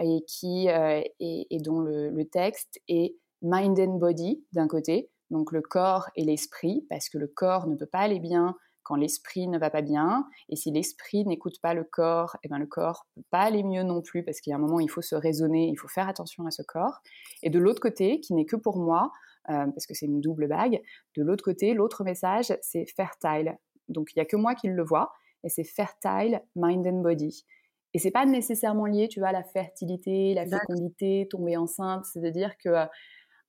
et 0.00 0.22
qui 0.26 0.68
euh, 0.68 1.00
et, 1.18 1.58
dont 1.60 1.80
le, 1.80 2.10
le, 2.10 2.24
texte 2.24 2.80
est 2.88 3.16
mind 3.42 3.78
and 3.80 3.98
body 3.98 4.44
d'un 4.52 4.68
côté, 4.68 5.10
donc 5.30 5.52
le 5.52 5.60
corps 5.60 6.08
et 6.16 6.24
l'esprit, 6.24 6.86
parce 6.88 7.08
que 7.08 7.18
le 7.18 7.26
corps 7.26 7.66
ne 7.66 7.74
peut 7.74 7.86
pas 7.86 7.98
aller 8.00 8.20
bien 8.20 8.54
quand 8.92 8.96
l'esprit 8.96 9.48
ne 9.48 9.58
va 9.58 9.70
pas 9.70 9.80
bien. 9.80 10.28
Et 10.50 10.56
si 10.56 10.70
l'esprit 10.70 11.24
n'écoute 11.24 11.60
pas 11.62 11.72
le 11.72 11.82
corps, 11.82 12.36
et 12.36 12.40
eh 12.44 12.48
ben 12.48 12.58
le 12.58 12.66
corps 12.66 13.06
ne 13.16 13.22
peut 13.22 13.28
pas 13.30 13.40
aller 13.40 13.62
mieux 13.62 13.84
non 13.84 14.02
plus 14.02 14.22
parce 14.22 14.42
qu'il 14.42 14.50
y 14.50 14.54
a 14.54 14.56
un 14.56 14.60
moment 14.60 14.76
où 14.76 14.80
il 14.80 14.90
faut 14.90 15.00
se 15.00 15.14
raisonner, 15.14 15.68
il 15.68 15.76
faut 15.76 15.88
faire 15.88 16.08
attention 16.08 16.44
à 16.44 16.50
ce 16.50 16.60
corps. 16.60 17.00
Et 17.42 17.48
de 17.48 17.58
l'autre 17.58 17.80
côté, 17.80 18.20
qui 18.20 18.34
n'est 18.34 18.44
que 18.44 18.56
pour 18.56 18.76
moi, 18.76 19.10
euh, 19.48 19.64
parce 19.66 19.86
que 19.86 19.94
c'est 19.94 20.04
une 20.04 20.20
double 20.20 20.46
bague, 20.46 20.82
de 21.16 21.22
l'autre 21.22 21.42
côté, 21.42 21.72
l'autre 21.72 22.04
message, 22.04 22.54
c'est 22.60 22.84
fertile. 22.84 23.56
Donc 23.88 24.10
il 24.12 24.18
n'y 24.18 24.22
a 24.22 24.26
que 24.26 24.36
moi 24.36 24.54
qui 24.54 24.68
le 24.68 24.84
vois, 24.84 25.10
et 25.42 25.48
c'est 25.48 25.64
fertile 25.64 26.42
mind 26.54 26.86
and 26.86 27.00
body. 27.00 27.46
Et 27.94 27.98
c'est 27.98 28.10
pas 28.10 28.26
nécessairement 28.26 28.84
lié, 28.84 29.08
tu 29.08 29.20
vois, 29.20 29.30
à 29.30 29.32
la 29.32 29.42
fertilité, 29.42 30.34
la 30.34 30.44
fécondité, 30.44 31.28
tomber 31.30 31.56
enceinte. 31.56 32.04
C'est-à-dire 32.04 32.56
que 32.58 32.86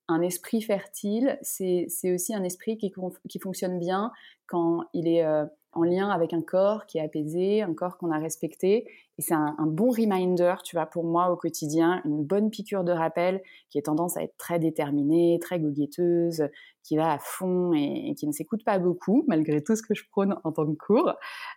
un 0.08 0.20
esprit 0.20 0.62
fertile, 0.62 1.38
c'est 1.42 1.88
aussi 2.12 2.34
un 2.34 2.44
esprit 2.44 2.76
qui, 2.76 2.92
fonctionne 3.40 3.78
bien 3.78 4.12
quand 4.46 4.84
il 4.92 5.08
est 5.08 5.24
euh, 5.24 5.46
en 5.72 5.82
lien 5.82 6.10
avec 6.10 6.32
un 6.32 6.42
corps 6.42 6.86
qui 6.86 6.98
est 6.98 7.00
apaisé, 7.00 7.62
un 7.62 7.74
corps 7.74 7.96
qu'on 7.98 8.10
a 8.10 8.18
respecté. 8.18 8.86
Et 9.18 9.22
c'est 9.22 9.34
un, 9.34 9.54
bon 9.66 9.90
reminder, 9.90 10.56
tu 10.64 10.76
vois, 10.76 10.86
pour 10.86 11.04
moi 11.04 11.30
au 11.30 11.36
quotidien, 11.36 12.02
une 12.04 12.24
bonne 12.24 12.50
piqûre 12.50 12.84
de 12.84 12.92
rappel 12.92 13.42
qui 13.70 13.78
a 13.78 13.82
tendance 13.82 14.16
à 14.16 14.22
être 14.22 14.36
très 14.36 14.58
déterminée, 14.58 15.38
très 15.40 15.58
goguetteuse, 15.60 16.48
qui 16.82 16.96
va 16.96 17.12
à 17.12 17.18
fond 17.18 17.72
et, 17.72 18.14
qui 18.16 18.26
ne 18.26 18.32
s'écoute 18.32 18.64
pas 18.64 18.78
beaucoup, 18.78 19.24
malgré 19.26 19.62
tout 19.62 19.76
ce 19.76 19.82
que 19.82 19.94
je 19.94 20.04
prône 20.10 20.36
en 20.44 20.52
tant 20.52 20.66
que 20.66 20.76
cours, 20.76 21.14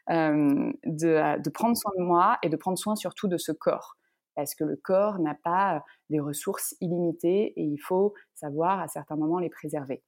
euh, 0.10 0.72
de, 0.86 1.42
de 1.42 1.50
prendre 1.50 1.76
soin 1.76 1.92
de 1.98 2.04
moi 2.04 2.38
et 2.44 2.50
de 2.50 2.56
prendre 2.56 2.78
soin 2.78 2.96
surtout 2.96 3.28
de 3.28 3.38
ce 3.38 3.52
corps 3.52 3.97
parce 4.38 4.54
que 4.54 4.64
le 4.64 4.76
corps 4.76 5.18
n'a 5.18 5.34
pas 5.34 5.84
des 6.12 6.20
ressources 6.20 6.76
illimitées 6.80 7.54
et 7.58 7.64
il 7.64 7.80
faut 7.80 8.14
savoir 8.36 8.80
à 8.80 8.88
certains 8.88 9.16
moments 9.16 9.40
les 9.40 9.50
préserver. 9.50 10.04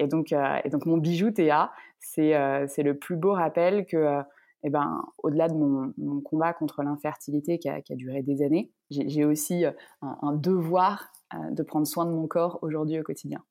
et, 0.00 0.08
donc, 0.08 0.32
et 0.32 0.68
donc 0.68 0.84
mon 0.86 0.98
bijou 0.98 1.30
Théa, 1.30 1.70
c'est 2.00 2.32
le 2.32 2.92
plus 2.94 3.16
beau 3.16 3.32
rappel 3.32 3.86
que, 3.86 4.20
eh 4.64 4.70
ben, 4.70 5.04
au-delà 5.22 5.48
de 5.48 5.54
mon, 5.54 6.20
combat 6.20 6.52
contre 6.52 6.82
l'infertilité 6.82 7.60
qui 7.60 7.68
a, 7.68 7.80
duré 7.90 8.22
des 8.22 8.42
années, 8.42 8.72
j'ai 8.90 9.24
aussi 9.24 9.64
un 10.02 10.32
devoir 10.32 11.12
de 11.52 11.62
prendre 11.62 11.86
soin 11.86 12.04
de 12.04 12.10
mon 12.10 12.26
corps 12.26 12.58
aujourd'hui 12.62 12.98
au 12.98 13.04
quotidien. 13.04 13.44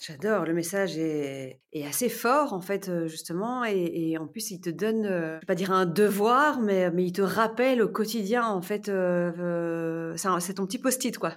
J'adore, 0.00 0.44
le 0.44 0.54
message 0.54 0.96
est, 0.96 1.60
assez 1.84 2.08
fort 2.08 2.52
en 2.52 2.60
fait 2.60 2.90
justement 3.06 3.64
et, 3.64 4.16
en 4.18 4.26
plus 4.26 4.52
il 4.52 4.60
te 4.60 4.70
donne, 4.70 5.06
euh, 5.06 5.34
je 5.36 5.40
vais 5.40 5.46
pas 5.46 5.56
dire 5.56 5.72
un 5.72 5.86
devoir, 5.86 6.60
mais, 6.60 6.88
il 6.96 7.12
te 7.12 7.22
rappelle 7.22 7.82
au 7.82 7.88
quotidien 7.88 8.46
en 8.46 8.62
fait, 8.62 8.86
c'est 8.86 10.54
ton 10.54 10.66
petit 10.66 10.78
post-it 10.78 11.18
quoi. 11.18 11.34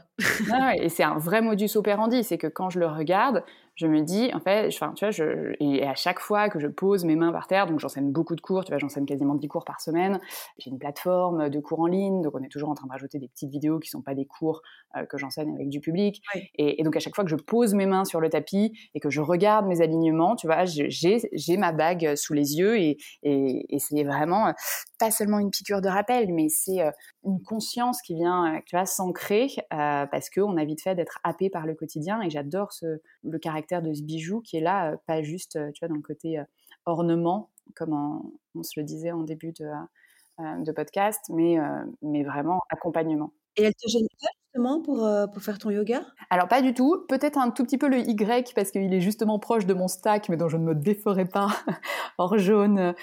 et 0.79 0.89
c'est 0.89 1.03
un 1.03 1.17
vrai 1.17 1.41
modus 1.41 1.71
operandi, 1.75 2.23
c'est 2.23 2.37
que 2.37 2.47
quand 2.47 2.69
je 2.69 2.79
le 2.79 2.85
regarde, 2.87 3.43
je 3.75 3.87
me 3.87 4.01
dis, 4.01 4.31
en 4.33 4.39
fait, 4.39 4.67
enfin, 4.67 4.93
tu 4.95 5.05
vois, 5.05 5.11
je, 5.11 5.53
et 5.59 5.85
à 5.85 5.95
chaque 5.95 6.19
fois 6.19 6.49
que 6.49 6.59
je 6.59 6.67
pose 6.67 7.05
mes 7.05 7.15
mains 7.15 7.31
par 7.31 7.47
terre, 7.47 7.67
donc 7.67 7.79
j'enseigne 7.79 8.11
beaucoup 8.11 8.35
de 8.35 8.41
cours, 8.41 8.65
tu 8.65 8.71
vois, 8.71 8.79
j'enseigne 8.79 9.05
quasiment 9.05 9.35
10 9.35 9.47
cours 9.47 9.63
par 9.63 9.79
semaine, 9.79 10.19
j'ai 10.57 10.69
une 10.69 10.77
plateforme 10.77 11.49
de 11.49 11.59
cours 11.59 11.79
en 11.79 11.87
ligne, 11.87 12.21
donc 12.21 12.33
on 12.35 12.43
est 12.43 12.49
toujours 12.49 12.69
en 12.69 12.73
train 12.73 12.87
de 12.87 12.91
rajouter 12.91 13.17
des 13.17 13.29
petites 13.29 13.49
vidéos 13.49 13.79
qui 13.79 13.89
sont 13.89 14.01
pas 14.01 14.13
des 14.13 14.25
cours 14.25 14.61
euh, 14.97 15.05
que 15.05 15.17
j'enseigne 15.17 15.55
avec 15.55 15.69
du 15.69 15.79
public. 15.79 16.21
Et, 16.55 16.83
donc 16.83 16.95
à 16.95 16.99
chaque 16.99 17.15
fois 17.15 17.23
que 17.23 17.29
je 17.29 17.35
pose 17.35 17.73
mes 17.73 17.85
mains 17.85 18.03
sur 18.05 18.19
le 18.19 18.29
tapis 18.29 18.73
et 18.93 18.99
que 18.99 19.09
je 19.09 19.21
regarde 19.21 19.67
mes 19.67 19.81
alignements, 19.81 20.35
tu 20.35 20.47
vois, 20.47 20.65
j'ai 20.65 21.57
ma 21.57 21.71
bague 21.71 22.15
sous 22.15 22.33
les 22.33 22.57
yeux 22.57 22.77
et, 22.77 22.97
et, 23.23 23.75
et 23.75 23.79
c'est 23.79 24.03
vraiment 24.03 24.53
pas 24.99 25.11
seulement 25.11 25.39
une 25.39 25.49
piqûre 25.49 25.81
de 25.81 25.87
rappel, 25.87 26.33
mais 26.33 26.49
c'est 26.49 26.81
euh, 26.81 26.91
une 27.23 27.41
conscience 27.41 28.01
qui 28.01 28.15
vient, 28.15 28.55
euh, 28.55 28.59
tu 28.65 28.75
vois, 28.75 28.85
s'ancrer 28.85 29.47
parce 29.69 30.29
qu'on 30.29 30.57
a 30.57 30.65
vite 30.65 30.81
fait 30.81 30.95
d'être 30.95 31.19
happé 31.23 31.49
par 31.49 31.65
le 31.65 31.73
quotidien 31.73 32.21
et 32.21 32.29
j'adore 32.29 32.71
le 33.23 33.39
caractère 33.39 33.60
de 33.81 33.93
ce 33.93 34.03
bijou 34.03 34.41
qui 34.41 34.57
est 34.57 34.61
là, 34.61 34.91
euh, 34.91 34.97
pas 35.07 35.21
juste, 35.21 35.55
euh, 35.55 35.71
tu 35.73 35.79
vois, 35.79 35.87
dans 35.87 35.95
le 35.95 36.01
côté 36.01 36.39
euh, 36.39 36.43
ornement, 36.85 37.49
comme 37.75 37.93
on, 38.55 38.63
se 38.63 38.79
le 38.79 38.83
disait 38.83 39.11
en 39.11 39.23
début 39.23 39.53
de, 39.53 39.69
de 40.39 40.71
podcast, 40.71 41.21
mais, 41.29 41.57
mais 42.01 42.23
vraiment 42.23 42.59
accompagnement. 42.69 43.31
Et 43.55 43.63
elle 43.63 43.73
te 43.73 43.87
gêne 43.87 44.07
pas 44.19 44.27
justement 44.47 44.81
pour, 44.81 45.09
pour 45.31 45.41
faire 45.41 45.57
ton 45.57 45.69
yoga? 45.69 46.01
Alors 46.29 46.49
pas 46.49 46.61
du 46.61 46.73
tout, 46.73 47.05
peut-être 47.07 47.37
un 47.37 47.49
tout 47.51 47.63
petit 47.63 47.77
peu 47.77 47.87
le 47.87 47.99
Y 47.99 48.53
parce 48.53 48.71
qu'il 48.71 48.93
est 48.93 48.99
justement 48.99 49.39
proche 49.39 49.65
de 49.65 49.73
mon 49.73 49.87
stack 49.87 50.27
mais 50.27 50.35
dont 50.35 50.49
je 50.49 50.57
ne 50.57 50.63
me 50.63 50.75
déferai 50.75 51.25
pas, 51.25 51.47
hors 52.17 52.37
jaune, 52.37 52.93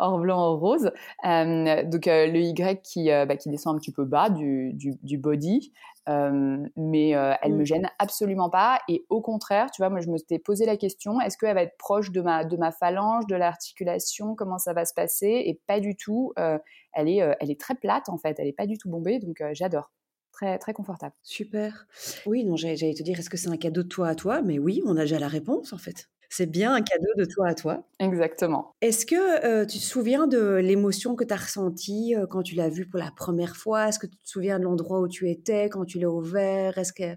hors 0.00 0.18
blanc, 0.18 0.40
hors 0.40 0.58
rose. 0.58 0.90
donc 1.22 2.06
le 2.06 2.38
Y 2.38 2.82
qui, 2.82 3.08
bah, 3.08 3.36
qui 3.36 3.50
descend 3.50 3.76
un 3.76 3.78
petit 3.78 3.92
peu 3.92 4.04
bas 4.04 4.30
du, 4.30 4.72
du, 4.72 4.94
du 5.02 5.18
body, 5.18 5.72
mais 6.06 7.10
elle 7.10 7.54
me 7.54 7.62
mmh. 7.62 7.66
gêne 7.66 7.90
absolument 7.98 8.50
pas. 8.50 8.80
Et 8.88 9.04
au 9.08 9.20
contraire, 9.20 9.70
tu 9.70 9.82
vois, 9.82 9.90
moi 9.90 10.00
je 10.00 10.08
me 10.08 10.16
suis 10.18 10.38
posé 10.38 10.66
la 10.66 10.76
question 10.76 11.20
est-ce 11.20 11.36
qu'elle 11.36 11.54
va 11.54 11.62
être 11.62 11.76
proche 11.78 12.10
de 12.10 12.20
ma, 12.20 12.44
de 12.44 12.56
ma 12.56 12.72
phalange, 12.72 13.26
de 13.26 13.36
l'articulation 13.36 14.34
Comment 14.34 14.58
ça 14.58 14.72
va 14.72 14.84
se 14.84 14.94
passer 14.94 15.42
Et 15.46 15.60
pas 15.66 15.80
du 15.80 15.96
tout. 15.96 16.32
elle, 16.36 17.08
est, 17.08 17.18
elle 17.40 17.50
est 17.50 17.60
très 17.60 17.74
plate 17.74 18.08
en 18.08 18.18
fait, 18.18 18.38
elle 18.38 18.48
est 18.48 18.52
pas 18.52 18.66
du 18.66 18.78
tout 18.78 18.88
bombée, 18.88 19.18
donc 19.18 19.42
j'adore. 19.52 19.92
Très, 20.32 20.58
très 20.58 20.72
confortable. 20.72 21.14
Super. 21.22 21.86
Oui, 22.24 22.44
non, 22.44 22.56
j'allais 22.56 22.94
te 22.94 23.02
dire, 23.02 23.18
est-ce 23.18 23.28
que 23.28 23.36
c'est 23.36 23.50
un 23.50 23.58
cadeau 23.58 23.82
de 23.82 23.88
toi 23.88 24.08
à 24.08 24.14
toi? 24.14 24.40
Mais 24.40 24.58
oui, 24.58 24.80
on 24.86 24.96
a 24.96 25.02
déjà 25.02 25.18
la 25.18 25.28
réponse 25.28 25.74
en 25.74 25.78
fait 25.78 26.08
c'est 26.32 26.50
bien 26.50 26.72
un 26.72 26.80
cadeau 26.80 27.10
de 27.18 27.24
toi 27.26 27.48
à 27.48 27.54
toi. 27.54 27.84
Exactement. 27.98 28.74
Est-ce 28.80 29.04
que 29.04 29.44
euh, 29.44 29.66
tu 29.66 29.78
te 29.78 29.82
souviens 29.82 30.26
de 30.26 30.54
l'émotion 30.56 31.14
que 31.14 31.24
tu 31.24 31.34
as 31.34 31.36
ressentie 31.36 32.16
euh, 32.16 32.26
quand 32.26 32.42
tu 32.42 32.54
l'as 32.54 32.70
vu 32.70 32.88
pour 32.88 32.98
la 32.98 33.10
première 33.10 33.54
fois? 33.54 33.88
Est-ce 33.88 33.98
que 33.98 34.06
tu 34.06 34.16
te 34.16 34.28
souviens 34.28 34.58
de 34.58 34.64
l'endroit 34.64 35.00
où 35.00 35.08
tu 35.08 35.30
étais 35.30 35.68
quand 35.68 35.84
tu 35.84 35.98
l'as 35.98 36.10
ouvert? 36.10 36.78
Est-ce 36.78 36.94
que 36.94 37.16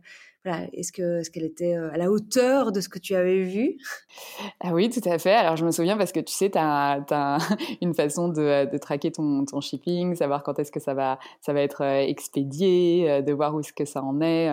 est-ce 0.73 0.91
que 0.91 1.19
est-ce 1.19 1.31
qu'elle 1.31 1.43
était 1.43 1.75
euh, 1.75 1.91
à 1.91 1.97
la 1.97 2.11
hauteur 2.11 2.71
de 2.71 2.79
ce 2.79 2.89
que 2.89 2.99
tu 2.99 3.15
avais 3.15 3.43
vu? 3.43 3.77
Ah 4.59 4.73
oui, 4.73 4.89
tout 4.89 5.07
à 5.09 5.17
fait. 5.17 5.33
Alors 5.33 5.55
je 5.55 5.65
me 5.65 5.71
souviens 5.71 5.97
parce 5.97 6.11
que 6.11 6.19
tu 6.19 6.33
sais, 6.33 6.51
tu 6.51 6.57
as, 6.59 7.37
une 7.81 7.93
façon 7.93 8.29
de, 8.29 8.69
de 8.69 8.77
traquer 8.77 9.11
ton, 9.11 9.45
shipping, 9.59 10.15
savoir 10.15 10.43
quand 10.43 10.59
est-ce 10.59 10.71
que 10.71 10.79
ça 10.79 10.93
va, 10.93 11.19
ça 11.41 11.53
va 11.53 11.61
être 11.61 11.81
euh, 11.81 12.01
expédié, 12.01 13.09
euh, 13.09 13.21
de 13.21 13.33
voir 13.33 13.55
où 13.55 13.59
est-ce 13.59 13.73
que 13.73 13.85
ça 13.85 14.03
en 14.03 14.21
est 14.21 14.49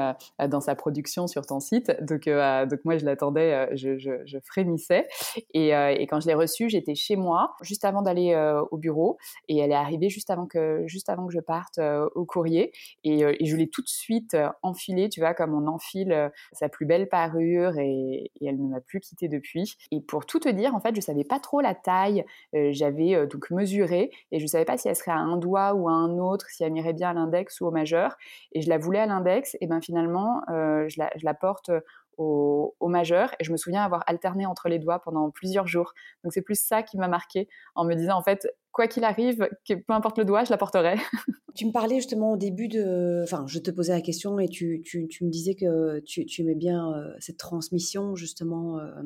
dans 0.49 0.61
sa 0.61 0.75
production 0.75 1.27
sur 1.27 1.47
ton 1.47 1.61
site. 1.61 1.93
Donc, 2.01 2.25
donc 2.27 2.81
moi, 2.85 2.97
je 2.97 3.05
l'attendais, 3.05 3.69
je, 3.77 4.39
frémissais. 4.45 5.07
Et, 5.55 5.69
et 5.71 6.07
quand 6.07 6.21
je 6.21 6.27
l'ai 6.27 6.35
reçue, 6.35 6.69
j'étais 6.69 6.95
chez 6.95 7.17
moi, 7.17 7.55
juste 7.63 7.85
avant 7.85 8.03
d'aller 8.03 8.35
au 8.71 8.77
bureau. 8.77 9.19
Et 9.49 9.59
elle 9.59 9.71
est 9.71 9.75
arrivée 9.75 10.09
juste 10.09 10.31
avant 10.31 10.47
que, 10.47 10.83
juste 10.87 11.09
avant 11.09 11.27
que 11.27 11.33
je 11.33 11.41
parte 11.41 11.79
au 12.15 12.25
courrier. 12.25 12.73
Et, 13.05 13.21
et 13.21 13.45
je 13.45 13.57
l'ai 13.57 13.69
tout 13.69 13.83
de 13.83 13.89
suite 13.89 14.37
enfilée, 14.63 15.09
tu 15.09 15.21
vois, 15.21 15.35
comme 15.35 15.55
on 15.55 15.67
enfile 15.67 15.82
fil 15.83 16.13
euh, 16.13 16.29
sa 16.53 16.69
plus 16.69 16.87
belle 16.87 17.09
parure 17.09 17.79
et, 17.79 18.31
elle 18.45 18.61
ne 18.61 18.69
m'a 18.69 18.81
plus 18.81 19.01
quittée 19.01 19.29
depuis. 19.29 19.77
Et 19.91 20.01
pour 20.01 20.27
tout 20.27 20.41
te 20.41 20.49
dire, 20.49 20.75
en 20.75 20.81
fait, 20.81 20.95
je 20.95 21.01
savais 21.01 21.25
pas 21.25 21.39
trop 21.39 21.61
la 21.61 21.75
taille. 21.75 22.25
Euh, 22.55 22.69
j'avais 22.73 23.15
euh, 23.15 23.27
donc 23.27 23.51
mesuré 23.51 24.11
et 24.31 24.39
je 24.39 24.47
savais 24.47 24.65
pas 24.65 24.77
si 24.77 24.89
elle 24.89 24.97
serait 24.97 25.13
à 25.13 25.19
un 25.19 25.37
doigt 25.37 25.75
ou 25.75 25.89
à 25.89 25.93
un 25.93 26.19
autre, 26.19 26.47
si 26.49 26.65
elle 26.65 26.73
m'irait 26.73 26.93
bien 26.93 27.11
à 27.11 27.15
l'index 27.15 27.61
ou 27.61 27.67
au 27.67 27.71
majeur. 27.71 28.17
Et 28.53 28.63
je 28.63 28.69
la 28.69 28.79
voulais 28.79 29.01
à 29.01 29.07
l'index. 29.07 29.57
Et 29.61 29.67
ben 29.67 29.81
finalement, 29.81 30.43
je 30.49 30.99
la, 31.25 31.35
porte 31.35 31.71
au, 32.19 32.75
majeur. 32.83 33.35
Et 33.41 33.45
je 33.45 33.53
me 33.53 33.57
souviens 33.57 33.83
avoir 33.83 34.03
alterné 34.07 34.47
entre 34.47 34.69
les 34.69 34.79
doigts 34.79 35.01
pendant 35.01 35.31
plusieurs 35.31 35.67
jours. 35.67 35.93
Donc 36.25 36.33
c'est 36.33 36.43
plus 36.43 36.61
ça 36.61 36.83
qui 36.83 36.99
m'a 36.99 37.09
marqué 37.09 37.49
en 37.75 37.85
me 37.85 37.95
disant 37.95 38.17
en 38.17 38.23
fait, 38.23 38.47
quoi 38.73 38.89
qu'il 38.89 39.05
arrive, 39.05 39.49
que, 39.69 39.75
peu 39.75 39.93
importe 39.93 40.19
le 40.19 40.25
doigt, 40.25 40.45
je 40.45 40.51
la 40.51 40.57
porterai. 40.57 40.97
tu 41.55 41.67
me 41.67 41.73
parlais 41.73 41.97
justement 41.97 42.33
au 42.33 42.37
début 42.37 42.69
de... 42.69 43.21
Enfin, 43.23 43.45
je 43.47 43.59
te 43.59 43.71
posais 43.71 43.93
la 43.93 44.01
question 44.01 44.39
et 44.39 44.49
tu, 44.49 44.83
tu, 44.85 45.07
tu 45.09 45.25
me 45.25 45.31
disais 45.31 45.55
que 45.55 46.01
tu, 46.01 46.27
tu 46.27 46.43
aimais 46.43 46.55
bien 46.55 46.93
euh, 46.93 47.13
cette 47.21 47.39
transmission 47.39 48.17
justement. 48.17 48.79
Euh, 48.79 49.03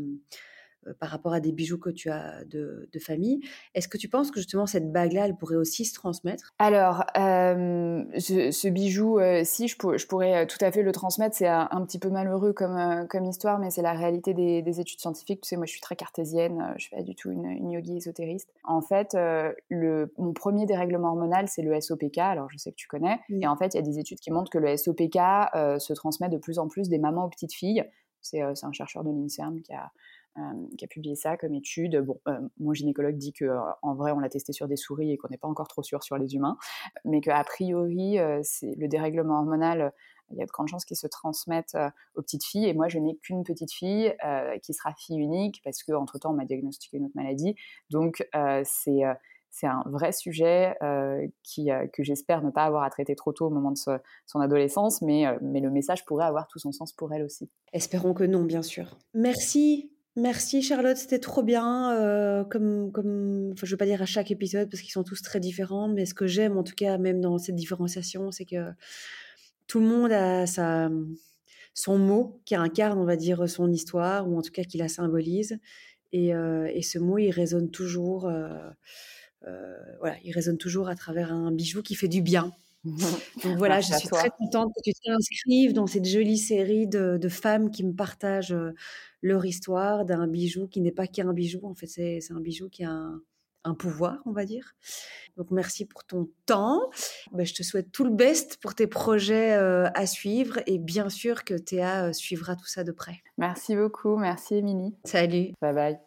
par 1.01 1.11
rapport 1.11 1.33
à 1.33 1.41
des 1.41 1.53
bijoux 1.53 1.79
que 1.79 1.91
tu 1.91 2.11
as 2.11 2.45
de, 2.45 2.89
famille. 2.99 3.41
Est-ce 3.75 3.89
que 3.89 3.99
tu 3.99 4.09
penses 4.09 4.31
que 4.31 4.41
justement 4.41 4.67
cette 4.67 4.91
bague-là, 4.91 5.27
elle 5.27 5.37
pourrait 5.37 5.57
aussi 5.57 5.85
se 5.85 5.93
transmettre? 5.93 6.55
Alors, 6.59 7.05
euh, 7.19 8.05
ce, 8.19 8.69
bijou, 8.69 9.19
euh, 9.19 9.43
si, 9.45 9.69
je, 9.69 9.77
pourrais 9.77 10.47
tout 10.47 10.57
à 10.63 10.73
fait 10.73 10.83
le 10.83 10.93
transmettre. 10.93 11.37
C'est 11.37 11.47
un, 11.47 11.85
petit 11.85 11.99
peu 11.99 12.09
malheureux 12.09 12.55
comme, 12.55 13.07
comme 13.09 13.27
histoire, 13.27 13.59
mais 13.59 13.71
c'est 13.71 13.83
la 13.83 13.93
réalité 13.93 14.33
des, 14.33 14.81
études 14.81 14.99
scientifiques. 14.99 15.43
Tu 15.43 15.49
sais, 15.49 15.57
moi, 15.57 15.67
je 15.67 15.73
suis 15.73 15.81
très 15.81 15.95
cartésienne, 15.95 16.75
je 16.77 16.85
suis 16.85 16.97
pas 16.97 17.03
du 17.03 17.15
tout 17.15 17.31
une, 17.31 17.71
yogi 17.71 17.99
ésotériste. 17.99 18.51
En 18.65 18.81
fait, 18.81 19.17
le, 19.69 20.13
mon 20.17 20.33
premier 20.33 20.65
dérèglement 20.65 21.09
hormonal, 21.09 21.49
c'est 21.49 21.63
le 21.63 21.79
SOPK. 21.79 22.19
Alors, 22.19 22.49
je 22.51 22.57
sais 22.57 22.71
que 22.71 22.77
tu 22.77 22.89
connais. 22.89 23.21
Et 23.29 23.47
en 23.47 23.57
fait, 23.57 23.75
il 23.75 23.77
y 23.77 23.81
a 23.81 23.83
des 23.83 23.99
études 23.99 24.21
qui 24.21 24.31
montrent 24.31 24.51
que 24.51 24.59
le 24.59 24.77
SOPK 24.77 25.19
se 25.79 25.93
transmet 25.93 26.29
de 26.29 26.39
plus 26.39 26.59
en 26.59 26.69
plus 26.69 26.89
des 26.89 26.99
mamans 26.99 27.27
aux 27.27 27.31
petites 27.31 27.55
filles. 27.55 27.85
C'est 28.23 28.41
un 28.41 28.73
chercheur 28.73 29.05
de 29.05 29.11
l'INSERM 29.11 29.61
qui 29.61 29.73
a 29.73 29.93
qui 30.77 30.85
a 30.85 30.89
publié 30.89 31.15
ça 31.15 31.37
comme 31.37 31.55
étude. 31.55 31.99
Bon, 32.01 32.21
euh, 32.29 32.39
mon 32.59 32.73
gynécologue 32.73 33.17
dit 33.17 33.33
que 33.33 33.47
en 33.83 33.95
vrai, 33.95 34.13
on 34.13 34.19
l'a 34.19 34.29
testé 34.29 34.53
sur 34.53 34.69
des 34.69 34.77
souris 34.77 35.13
et 35.13 35.17
qu'on 35.17 35.29
n'est 35.29 35.39
pas 35.39 35.49
encore 35.49 35.69
trop 35.69 35.83
sûr 35.83 36.03
sur 36.03 36.17
les 36.19 36.35
humains, 36.35 36.57
mais 37.05 37.21
qu'a 37.21 37.43
priori, 37.45 38.19
euh, 38.19 38.41
c'est 38.43 38.75
le 38.77 38.89
dérèglement 38.89 39.39
hormonal 39.39 39.93
il 40.33 40.39
y 40.39 40.43
a 40.43 40.45
de 40.45 40.51
grandes 40.51 40.67
chances 40.67 40.85
qu'ils 40.85 40.97
se 40.97 41.07
transmettent 41.07 41.79
aux 42.17 42.23
petites 42.23 42.45
filles. 42.45 42.67
Et 42.67 42.75
moi, 42.75 42.89
je 42.89 42.99
n'ai 42.99 43.17
qu'une 43.19 43.45
petite 43.45 43.73
fille 43.73 44.13
qui 44.61 44.75
sera 44.75 44.93
fille 44.95 45.19
unique 45.19 45.61
parce 45.63 45.85
qu'entre 45.85 46.19
temps, 46.19 46.33
on 46.33 46.35
m'a 46.35 46.45
diagnostiqué 46.45 46.97
une 46.97 47.05
autre 47.05 47.15
maladie. 47.15 47.55
Donc, 47.91 48.29
c'est 48.73 49.05
un 49.63 49.85
vrai 49.87 50.11
sujet 50.11 50.77
que 50.81 52.03
j'espère 52.03 52.43
ne 52.43 52.51
pas 52.51 52.65
avoir 52.65 52.83
à 52.83 52.91
traiter 52.91 53.15
trop 53.15 53.33
tôt 53.33 53.47
au 53.47 53.51
moment 53.51 53.71
de 53.71 53.79
son 53.79 54.41
adolescence, 54.41 55.01
mais 55.01 55.27
le 55.41 55.71
message 55.71 56.05
pourrait 56.05 56.27
avoir 56.27 56.49
tout 56.49 56.59
son 56.59 56.73
sens 56.73 56.93
pour 56.93 57.13
elle 57.13 57.23
aussi. 57.23 57.49
Espérons 57.73 58.13
que 58.13 58.25
non, 58.25 58.43
bien 58.43 58.63
sûr. 58.63 58.99
Merci 59.15 59.93
Merci 60.19 60.63
Charlotte, 60.63 60.97
c'était 60.97 61.19
trop 61.19 61.43
bien. 61.43 61.93
Euh, 61.93 62.43
comme, 62.45 63.53
je 63.63 63.71
veux 63.71 63.77
pas 63.77 63.85
dire 63.85 64.01
à 64.01 64.07
chaque 64.07 64.31
épisode 64.31 64.71
parce 64.71 64.81
qu'ils 64.81 64.91
sont 64.93 65.05
tous 65.05 65.21
très 65.21 65.41
différents, 65.41 65.89
mais 65.89 66.07
ce 66.07 66.15
que 66.15 66.27
j'aime 66.27 66.57
en 66.57 66.63
tout 66.63 66.75
cas, 66.75 66.97
même 66.97 67.21
dans 67.21 67.37
cette 67.37 67.55
différenciation, 67.55 68.33
c'est 68.33 68.47
que 68.47 68.73
tout 69.67 69.79
le 69.79 69.87
monde 69.87 70.11
a 70.13 70.47
sa, 70.47 70.89
son 71.75 71.99
mot 71.99 72.41
qui 72.47 72.55
incarne, 72.55 72.99
on 72.99 73.05
va 73.05 73.17
dire, 73.17 73.47
son 73.47 73.71
histoire 73.71 74.27
ou 74.27 74.39
en 74.39 74.43
tout 74.43 74.53
cas 74.53 74.65
qui 74.65 74.79
la 74.79 74.89
symbolise. 74.89 75.59
Et, 76.13 76.35
euh, 76.35 76.67
ce 76.81 76.99
mot, 76.99 77.19
il 77.19 77.31
résonne 77.31 77.71
toujours. 77.71 78.27
Euh, 78.27 78.71
voilà, 80.01 80.17
il 80.25 80.33
résonne 80.33 80.57
toujours 80.57 80.89
à 80.89 80.97
travers 80.97 81.31
un 81.31 81.53
bijou 81.53 81.83
qui 81.83 81.95
fait 81.95 82.09
du 82.09 82.23
bien. 82.23 82.53
Donc 83.45 83.59
voilà, 83.59 83.81
je 83.81 83.93
suis 83.93 84.09
très 84.09 84.31
contente 84.31 84.73
que 84.77 84.83
tu 84.83 84.93
t'inscrives 85.05 85.73
dans 85.73 85.87
cette 85.87 86.05
jolie 86.05 86.39
série 86.39 86.87
de, 86.87 87.19
de, 87.21 87.29
femmes 87.29 87.71
qui 87.71 87.85
me 87.85 87.93
partagent 87.93 88.57
leur 89.23 89.45
histoire 89.45 90.05
d'un 90.05 90.27
bijou 90.27 90.69
qui 90.69 90.81
n'est 90.81 90.93
pas 90.93 91.07
qu'un 91.07 91.33
bijou. 91.33 91.61
En 91.65 91.75
fait, 91.75 91.87
c'est 91.87 92.21
un 92.33 92.41
bijou 92.41 92.69
qui 92.69 92.85
a 92.85 92.91
un, 93.65 93.75
pouvoir, 93.75 94.23
on 94.27 94.33
va 94.33 94.45
dire. 94.45 94.75
Donc 95.37 95.51
merci 95.51 95.85
pour 95.87 96.05
ton 96.05 96.29
temps. 96.47 96.89
Ben, 97.33 97.45
je 97.45 97.53
te 97.53 97.65
souhaite 97.65 97.91
tout 97.91 98.05
le 98.05 98.11
best 98.11 98.59
pour 98.59 98.77
tes 98.77 98.87
projets 98.87 99.55
euh, 99.55 99.89
à 99.95 100.07
suivre 100.07 100.61
et 100.67 100.79
bien 100.79 101.09
sûr 101.09 101.43
que 101.43 101.55
Théa 101.55 102.07
euh, 102.07 102.13
suivra 102.13 102.55
tout 102.55 102.69
ça 102.69 102.85
de 102.85 102.93
près. 102.93 103.23
Merci 103.37 103.75
beaucoup, 103.75 104.17
merci 104.17 104.55
Émilie. 104.55 104.95
Salut. 105.05 105.53
Bye 105.61 105.75
bye. 105.75 105.99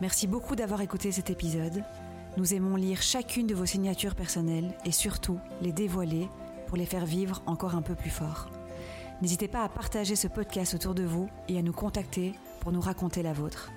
Merci 0.00 0.28
beaucoup 0.28 0.54
d'avoir 0.54 0.80
écouté 0.80 1.10
cet 1.10 1.28
épisode. 1.28 1.82
Nous 2.36 2.54
aimons 2.54 2.76
lire 2.76 3.02
chacune 3.02 3.48
de 3.48 3.54
vos 3.54 3.66
signatures 3.66 4.14
personnelles 4.14 4.72
et 4.84 4.92
surtout 4.92 5.40
les 5.60 5.72
dévoiler 5.72 6.28
pour 6.68 6.76
les 6.76 6.86
faire 6.86 7.04
vivre 7.04 7.42
encore 7.46 7.74
un 7.74 7.82
peu 7.82 7.96
plus 7.96 8.10
fort. 8.10 8.48
N'hésitez 9.22 9.48
pas 9.48 9.64
à 9.64 9.68
partager 9.68 10.14
ce 10.14 10.28
podcast 10.28 10.74
autour 10.74 10.94
de 10.94 11.02
vous 11.02 11.28
et 11.48 11.58
à 11.58 11.62
nous 11.62 11.72
contacter 11.72 12.34
pour 12.60 12.70
nous 12.70 12.80
raconter 12.80 13.24
la 13.24 13.32
vôtre. 13.32 13.72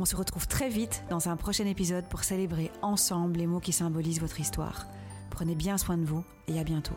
On 0.00 0.04
se 0.04 0.16
retrouve 0.16 0.48
très 0.48 0.68
vite 0.68 1.04
dans 1.10 1.28
un 1.28 1.36
prochain 1.36 1.66
épisode 1.66 2.06
pour 2.06 2.24
célébrer 2.24 2.72
ensemble 2.82 3.38
les 3.38 3.46
mots 3.46 3.60
qui 3.60 3.72
symbolisent 3.72 4.20
votre 4.20 4.40
histoire. 4.40 4.86
Prenez 5.30 5.54
bien 5.54 5.78
soin 5.78 5.96
de 5.96 6.04
vous 6.04 6.24
et 6.48 6.58
à 6.58 6.64
bientôt. 6.64 6.96